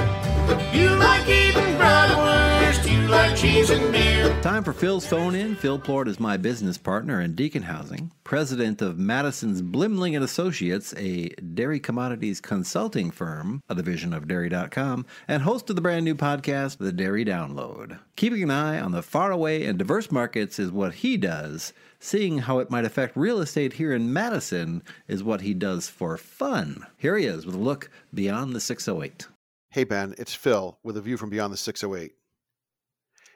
[0.72, 2.92] You like eating bratwurst.
[2.92, 3.99] You like cheese and beer.
[4.42, 5.54] Time for Phil's phone in.
[5.54, 10.94] Phil Plourd is my business partner in Deacon Housing, president of Madison's Blimling and Associates,
[10.96, 16.14] a dairy commodities consulting firm, a division of dairy.com, and host of the brand new
[16.14, 17.98] podcast, The Dairy Download.
[18.16, 21.74] Keeping an eye on the faraway and diverse markets is what he does.
[21.98, 26.16] Seeing how it might affect real estate here in Madison is what he does for
[26.16, 26.86] fun.
[26.96, 29.28] Here he is with a look beyond the 608.
[29.68, 32.14] Hey Ben, it's Phil with a view from beyond the 608.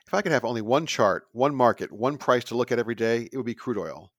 [0.06, 2.94] If I could have only one chart, one market, one price to look at every
[2.94, 4.12] day, it would be crude oil.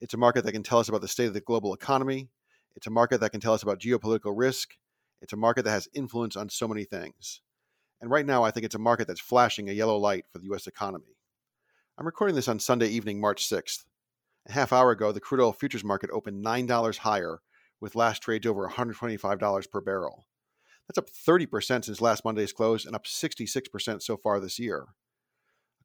[0.00, 2.28] It's a market that can tell us about the state of the global economy.
[2.76, 4.76] It's a market that can tell us about geopolitical risk.
[5.22, 7.40] It's a market that has influence on so many things.
[8.00, 10.46] And right now, I think it's a market that's flashing a yellow light for the
[10.46, 10.66] U.S.
[10.66, 11.16] economy.
[11.98, 13.84] I'm recording this on Sunday evening, March 6th.
[14.46, 17.40] A half hour ago, the crude oil futures market opened $9 higher,
[17.80, 20.26] with last trades over $125 per barrel.
[20.86, 24.88] That's up 30% since last Monday's close and up 66% so far this year.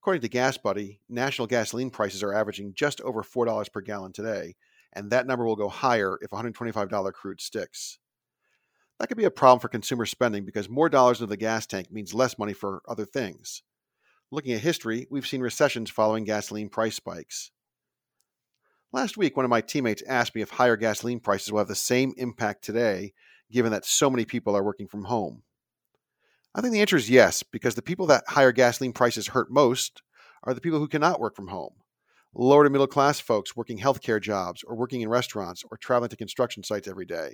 [0.05, 4.55] According to GasBuddy, national gasoline prices are averaging just over $4 per gallon today,
[4.93, 7.97] and that number will go higher if $125 crude sticks.
[8.99, 11.91] That could be a problem for consumer spending because more dollars into the gas tank
[11.91, 13.63] means less money for other things.
[14.29, 17.49] Looking at history, we've seen recessions following gasoline price spikes.
[18.93, 21.73] Last week, one of my teammates asked me if higher gasoline prices will have the
[21.73, 23.15] same impact today,
[23.51, 25.41] given that so many people are working from home.
[26.57, 30.01] I think the answer is yes, because the people that higher gasoline prices hurt most
[30.43, 31.73] are the people who cannot work from home.
[32.33, 36.15] Lower to middle class folks working healthcare jobs or working in restaurants or traveling to
[36.15, 37.33] construction sites every day.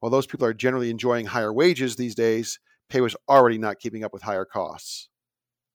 [0.00, 2.58] While those people are generally enjoying higher wages these days,
[2.90, 5.08] pay was already not keeping up with higher costs.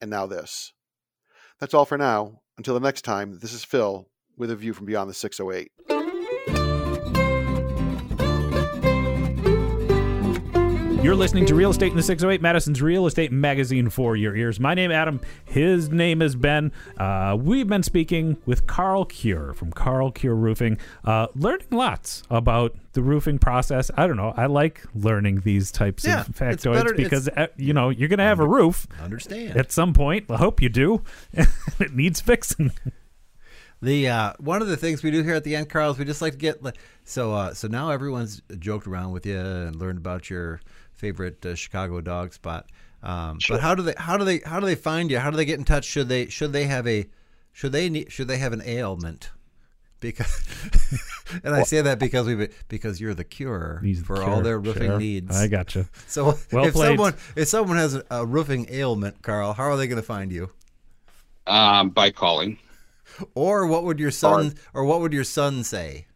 [0.02, 0.74] And now this.
[1.62, 2.42] That's all for now.
[2.58, 5.97] Until the next time, this is Phil with a view from beyond the 608.
[11.08, 14.60] You're listening to Real Estate in the 608, Madison's Real Estate Magazine for your ears.
[14.60, 15.22] My name Adam.
[15.46, 16.74] His name is Ben.
[16.98, 22.76] Uh, we've been speaking with Carl Cure from Carl Cure Roofing, uh, learning lots about
[22.92, 23.90] the roofing process.
[23.96, 24.34] I don't know.
[24.36, 28.10] I like learning these types Yeah, of it's better- because it's- uh, you know you're
[28.10, 29.56] going to have a roof Understand.
[29.56, 30.30] at some point.
[30.30, 31.04] I hope you do.
[31.80, 32.74] it needs fixing.
[33.82, 36.04] The uh, one of the things we do here at the end, Carl, is we
[36.04, 36.60] just like to get
[37.06, 40.60] so uh, so now everyone's joked around with you and learned about your
[40.98, 42.70] favorite uh, Chicago dog spot.
[43.04, 45.20] Um, But how do they how do they how do they find you?
[45.20, 45.86] How do they get in touch?
[45.86, 47.08] Should they should they have a
[47.54, 49.30] should they need, should they have an ailment?
[50.00, 50.44] Because
[51.44, 54.60] and I say that because we because you're the cure He's the for all their
[54.60, 55.00] roofing sure.
[55.00, 55.36] needs.
[55.36, 55.88] I gotcha.
[56.08, 56.90] So Well if played.
[56.90, 60.32] someone if someone has a, a roofing ailment, Carl, how are they going to find
[60.32, 60.52] you?
[61.48, 62.60] um, by calling.
[63.36, 66.08] Or what would your son or what would your son say?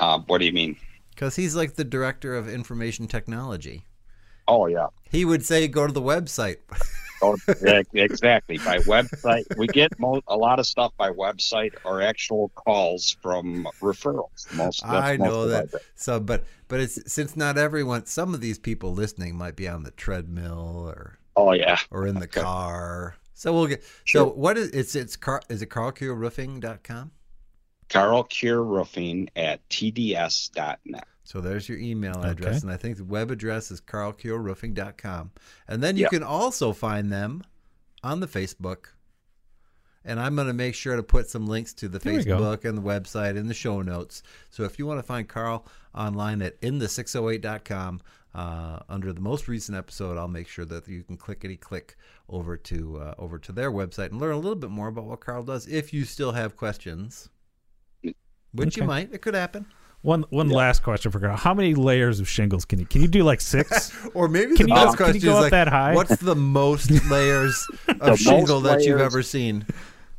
[0.00, 0.76] Uh, what do you mean?
[1.20, 3.84] Because he's like the director of information technology.
[4.48, 4.86] Oh, yeah.
[5.10, 6.56] He would say, "Go to the website."
[7.20, 8.56] Oh, yeah, exactly.
[8.56, 13.68] By website, we get mo- a lot of stuff by website or actual calls from
[13.82, 14.50] referrals.
[14.54, 15.68] Most I most know that.
[15.94, 19.82] So, but but it's since not everyone, some of these people listening might be on
[19.82, 22.40] the treadmill or Oh yeah, or in the Okay.
[22.40, 23.16] car.
[23.34, 23.84] So we'll get.
[24.04, 24.24] Sure.
[24.28, 27.10] So what is it's it's car is it carlcureroofing.com?
[27.90, 31.04] Carl Cure Roofing at tds.net.
[31.30, 32.62] So there's your email address, Okay.
[32.62, 35.30] and I think the web address is carlcureroofing.com.
[35.68, 36.10] And then you Yep.
[36.10, 37.44] can also find them
[38.02, 38.86] on the Facebook.
[40.04, 42.14] And I'm going to make sure to put some links to the There.
[42.18, 44.24] Facebook and the website in the show notes.
[44.48, 48.00] So if you want to find Carl online at in the608.com,
[48.34, 51.96] uh, under the most recent episode, I'll make sure that you can clickety click
[52.28, 55.20] over to uh, over to their website and learn a little bit more about what
[55.20, 55.68] Carl does.
[55.68, 57.28] If you still have questions,
[58.52, 59.66] which you might, it could happen.
[60.02, 61.36] One one last question for Carl.
[61.36, 63.92] How many layers of shingles can you can you do like six?
[64.14, 65.68] Or maybe Can the you best go- can question you go is up like, that
[65.68, 65.94] high?
[65.94, 69.66] what's the most layers The of shingle that you've ever seen?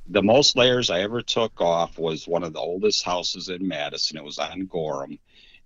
[0.08, 4.18] The most layers I ever took off was one of the oldest houses in Madison.
[4.18, 5.18] It was on Gorham,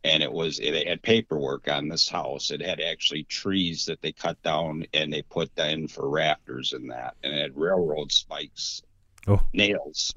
[0.06, 2.52] and it was it had paperwork on this house.
[2.52, 6.90] It had actually trees that they cut down and they put in for rafters and
[6.92, 8.82] that, and it had railroad spikes,
[9.28, 9.42] Oh.
[9.54, 10.14] nails,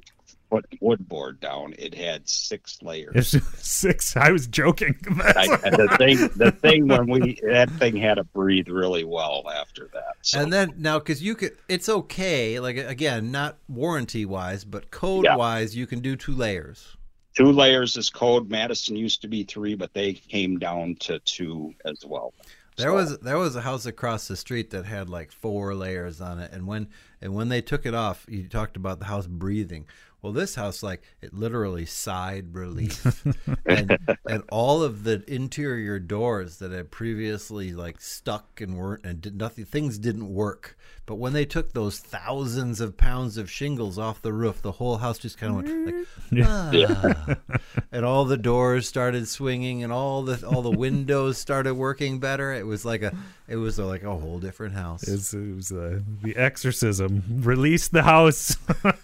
[0.51, 1.75] put wood board down.
[1.79, 3.35] It had six layers.
[3.35, 4.17] It's six.
[4.17, 4.97] I was joking.
[5.11, 9.89] I, the thing, the thing when we that thing had to breathe really well after
[9.93, 10.15] that.
[10.23, 10.41] So.
[10.41, 12.61] And then now, because you could, it's okay.
[12.61, 15.37] Like again, not warranty wise, but code Yeah.
[15.37, 16.97] wise, you can do two layers.
[17.37, 18.51] two layers is code.
[18.51, 22.33] Madison used to be three, but they came down to two as well.
[22.77, 26.21] There So- was there was a house across the street that had like four layers
[26.21, 26.89] on it, and when
[27.21, 29.87] and when they took it off, you talked about the house breathing.
[30.21, 33.25] Well, this house like it literally sighed relief,
[33.67, 33.97] and
[34.27, 39.37] and all of the interior doors that had previously like stuck and weren't and did
[39.37, 40.77] nothing, things didn't work.
[41.09, 44.99] But when they took those thousands of pounds of shingles off the roof, the whole
[44.99, 47.37] house just kind of went like, ah.
[47.93, 52.53] and all the doors started swinging, and all the all the windows started working better.
[52.53, 53.17] It was like a
[53.49, 55.09] it was like a whole different house.
[55.09, 57.23] It's, it was uh, the exorcism.
[57.41, 58.59] Release the house.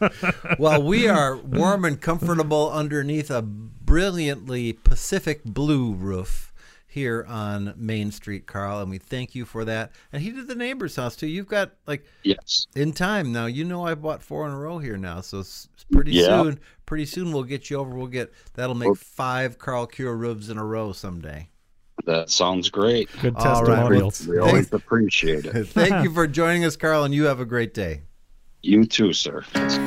[0.59, 6.52] well, we are warm and comfortable underneath a brilliantly Pacific blue roof
[6.95, 9.90] here on Main Street, Carl, and we thank you for that.
[10.12, 11.26] And he did the neighbor's house too.
[11.26, 13.47] You've got like yes in time now.
[13.47, 15.42] You know I bought four in a row here now, so
[15.92, 16.42] pretty Yeah.
[16.42, 17.90] soon, pretty soon we'll get you over.
[17.97, 21.49] We'll get that'll make five Carl Cure roofs in a row someday.
[22.07, 23.09] That sounds great.
[23.20, 23.66] Good All right.
[23.66, 24.26] testimonials.
[24.28, 25.64] We always appreciate it.
[25.68, 28.03] Thank you for joining us, Carl, and you have a great day.
[28.62, 29.45] You too, sir.
[29.57, 29.78] Is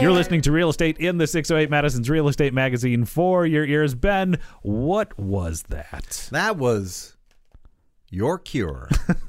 [0.00, 3.94] You're listening to Real Estate in the 608 Madison's Real Estate Magazine for your ears.
[3.94, 6.28] Ben, what was that?
[6.32, 7.16] That was
[8.10, 8.88] your cure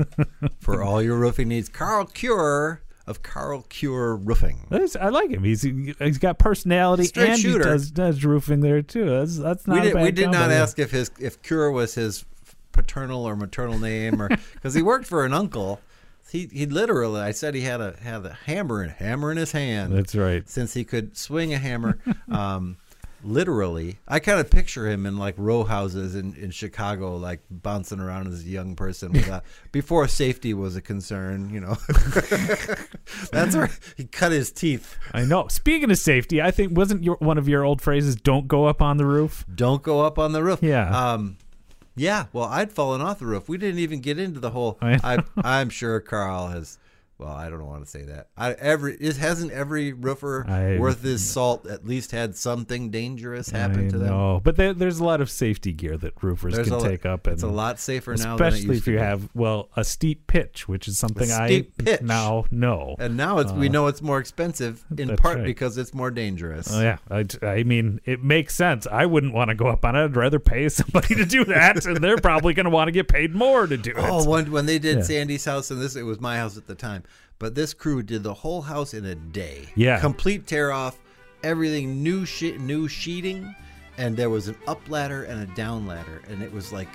[0.59, 1.67] for all your roofing needs.
[1.69, 4.67] Carl Cure of Carl Cure Roofing.
[4.69, 5.43] That's- I like him.
[5.43, 7.63] He's he's got personality Straight and shooter.
[7.65, 9.09] he does, does roofing there too.
[9.09, 11.71] That's that's not we a did, bad we did not ask if his if Cure
[11.71, 12.25] was his
[12.71, 15.81] paternal or maternal name or because he worked for an uncle.
[16.31, 19.51] He he literally I said he had a had a hammer and hammer in his
[19.51, 19.93] hand.
[19.93, 20.47] That's right.
[20.47, 21.97] Since he could swing a hammer.
[22.31, 22.77] Um,
[23.23, 27.99] literally i kind of picture him in like row houses in, in chicago like bouncing
[27.99, 31.75] around as a young person without, before safety was a concern you know
[33.31, 35.47] that's where he cut his teeth I know.
[35.49, 38.81] Speaking of safety, I think wasn't your one of your old phrases "Don't go up
[38.81, 41.13] on the roof." don't go up on the roof Yeah.
[41.13, 41.37] um
[41.95, 43.49] yeah well i'd fallen off the roof.
[43.49, 46.77] We didn't even get into the whole I I'm sure carl has
[47.21, 51.01] well i don't want to say that I, every it hasn't every roofer I- worth
[51.03, 54.99] his salt at least had something dangerous happen I to them know, but there, there's
[54.99, 57.47] a lot of safety gear that roofers There's can lot- take up, and it's a
[57.47, 59.03] lot safer now than it especially used if to you be.
[59.03, 62.01] have well a steep pitch, which is something I pitch.
[62.01, 62.95] now know.
[62.99, 65.45] And now it's we Uh, know it's more expensive in part right.
[65.45, 66.67] because it's more dangerous.
[66.73, 68.87] Oh yeah, I, I mean it makes sense.
[68.87, 70.03] I wouldn't want to go up on it.
[70.05, 73.07] I'd rather pay somebody to do that, and they're probably going to want to get
[73.07, 73.97] paid more to do it.
[73.97, 75.03] Oh, when, when they did Yeah.
[75.03, 77.03] Sandy's house, and this it was my house at the time,
[77.41, 79.67] but this crew did the whole house in a day.
[79.75, 79.99] Yeah.
[79.99, 80.99] complete tear off,
[81.43, 83.53] everything new shit, new sheeting,
[83.97, 86.87] and there was an up ladder and a down ladder, and it was like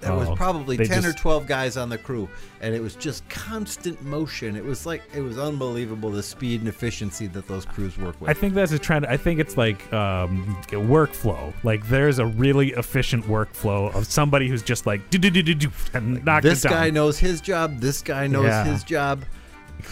[0.00, 2.28] there was Oh, probably they ten or twelve guys on the crew,
[2.60, 4.54] and it was just constant motion.
[4.56, 8.30] It was like it was unbelievable the speed and efficiency that those crews work with.
[8.30, 9.06] I think that's a trend.
[9.06, 11.52] I think it's like um, workflow.
[11.64, 15.54] Like there's a really efficient workflow of somebody who's just like do do do do
[15.54, 17.78] do and knock this guy knows his job.
[17.80, 18.64] This guy knows Yeah.
[18.64, 19.24] his job.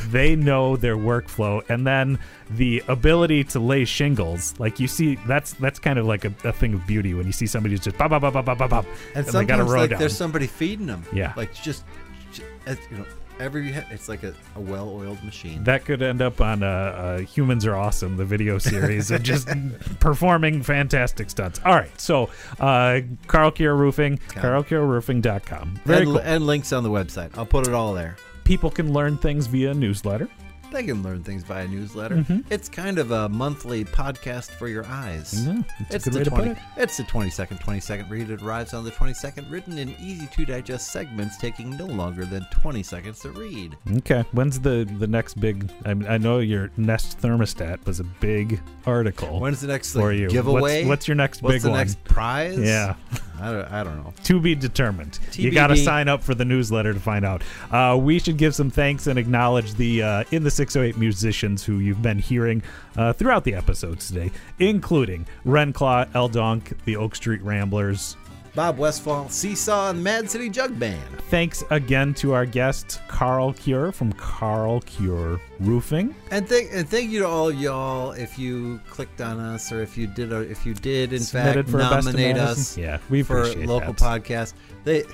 [0.08, 2.18] They know their workflow and then
[2.50, 6.52] the ability to lay shingles like you see that's that's kind of like a, a
[6.52, 8.70] thing of beauty when you see somebody who's just bop, bop, bop, bop, bop, bop,
[8.70, 9.98] bop, And, they got a sometimes row like down.
[9.98, 11.04] there's somebody feeding them.
[11.12, 11.32] Yeah.
[11.36, 11.84] like just,
[12.32, 13.06] ju- as, you know,
[13.38, 15.62] every it's like a, a well-oiled machine.
[15.64, 19.48] that could end up on uh, uh, Humans Are Awesome, the video series of just
[20.00, 21.60] performing fantastic stunts.
[21.64, 22.30] All right, so
[22.60, 25.80] uh, Carl Cure Roofing, carlcureroofing.com.
[25.84, 26.18] Very and, cool.
[26.20, 27.36] and links on the website.
[27.36, 28.16] I'll put it all there.
[28.47, 30.28] People can learn things via newsletter.
[30.73, 32.16] They can learn things via newsletter.
[32.16, 32.44] Mhm.
[32.51, 35.47] It's kind of a monthly podcast for your eyes.
[35.47, 36.59] Yeah, it's a the way to put 20, it.
[36.77, 38.31] It's the 20 second, 20 second read.
[38.31, 42.24] It arrives on the 20 second, written in easy to digest segments, taking no longer
[42.24, 43.77] than 20 seconds to read.
[43.98, 45.70] Okay, when's the the next big?
[45.85, 49.39] I, mean, I know your Nest thermostat was a big article.
[49.40, 50.28] When's the next for you?
[50.28, 50.78] giveaway?
[50.81, 51.78] What's, what's your next What's big the one?
[51.78, 52.59] next prize?
[52.59, 52.94] Yeah.
[53.40, 54.12] I don't, I don't know.
[54.24, 55.18] To be determined.
[55.32, 57.42] You got to sign up for the newsletter to find out.
[57.70, 61.78] Uh, we should give some thanks and acknowledge the uh, in the 608 musicians who
[61.78, 62.62] you've been hearing
[62.96, 68.16] uh, throughout the episodes today, including Renclaw, Eldonk, the Oak Street Ramblers.
[68.56, 70.98] Bob Westfall, Seesaw, and Mad City Jug Band.
[71.28, 76.14] Thanks again to our guest Carl Cure from Carl Cure Roofing.
[76.30, 79.98] And thank and thank you to all y'all if you clicked on us or if
[79.98, 82.78] you did a, if you did in Submitted fact for a Best of nominate us
[82.78, 84.22] Yeah, we for local that.
[84.24, 84.54] podcast.
[84.84, 85.04] They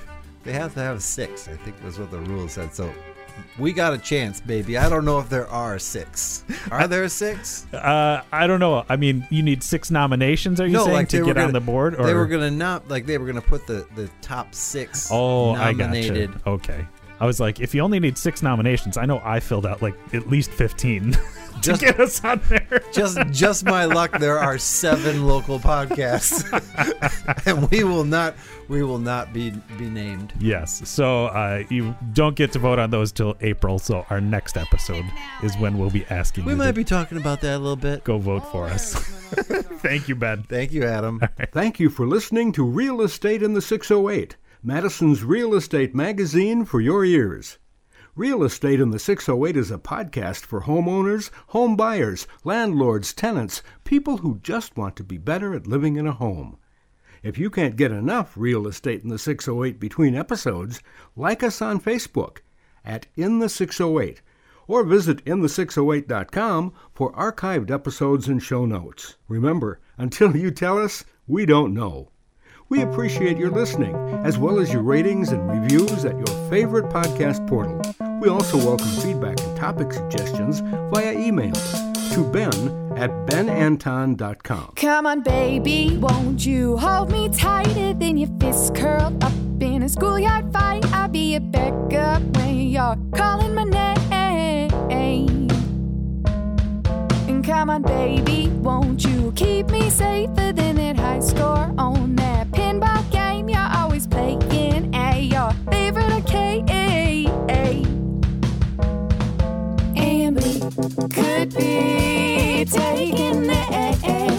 [0.45, 2.73] they have to have six, I think was what the rule said.
[2.73, 2.95] So
[3.59, 4.79] we got a chance, baby.
[4.79, 6.45] I don't know if there are six.
[6.71, 7.67] Are there six?
[7.73, 8.85] Uh, I don't know.
[8.89, 10.61] I mean, you need six nominations.
[10.61, 11.95] Are you saying like to get on gonna- the board?
[11.99, 15.09] Or They were gonna not like they were gonna put the the top six.
[15.11, 16.33] Oh, I nominated.
[16.33, 16.49] gotcha.
[16.49, 16.87] Okay.
[17.21, 19.95] I was like, if you only need six nominations, I know I filled out like
[20.13, 21.17] at least fifteen
[21.53, 22.83] to Just- get us on there.
[22.93, 24.19] Just just my luck.
[24.19, 26.43] There are seven local podcasts,
[27.47, 28.35] and we will not
[28.69, 30.33] we will not be be named.
[30.39, 30.89] Yes.
[30.89, 33.79] So uh, you don't get to vote on those till April.
[33.79, 35.05] So our next episode
[35.43, 37.77] is when we'll be asking We you might to be talking about that a little
[37.77, 38.05] bit.
[38.05, 38.95] go vote for us.
[38.95, 40.43] Thank you, Ben.
[40.45, 41.21] Thank you, Adam.
[41.53, 46.81] Thank you for listening to Real Estate in the 608, Madison's real estate magazine for
[46.81, 47.59] your ears.
[48.15, 54.19] Real Estate in the 608 is a podcast for homeowners, home buyers, landlords, tenants, people
[54.19, 56.59] who just want to be better at living in a home.
[57.23, 60.83] If you can't get enough Real Estate in the 608 between episodes,
[61.17, 62.41] like us on Facebook
[62.85, 64.21] at In the 608
[64.69, 69.17] or visit in the608.com for archived episodes and show notes.
[69.27, 72.12] Remember, until you tell us, we don't know.
[72.73, 73.95] We appreciate your listening,
[74.25, 77.79] as well as your ratings and reviews at your favorite podcast portal.
[78.19, 82.55] We also welcome feedback and topic suggestions via email to ben
[82.97, 84.73] at benanton.com.
[84.77, 89.89] Come on, baby, won't you hold me tighter than your fists curled up in a
[89.91, 90.83] schoolyard fight?
[90.95, 94.02] I'll be a backup when you're calling my name.
[97.63, 103.09] Come on, baby, won't you keep me safer than that high score on that pinball
[103.13, 106.69] game you're always playing at your favorite arcade?
[109.97, 110.59] And we
[111.09, 114.32] could be taking names, and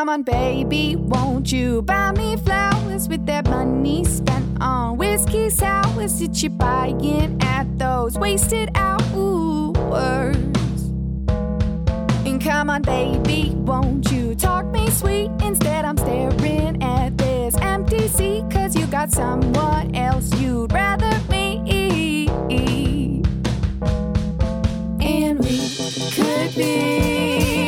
[0.00, 6.18] Come on, baby, won't you buy me flowers with that money spent on whiskey sours
[6.20, 9.76] that you're buying at those wasted hours?
[12.24, 15.30] And come on, baby, won't you talk me sweet?
[15.42, 22.26] Instead, I'm staring at this empty seat, cause you got someone else you'd rather me.
[25.02, 25.58] And we
[26.14, 27.59] could be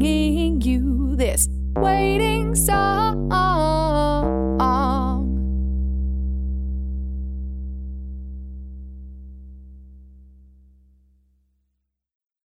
[0.00, 0.57] singing.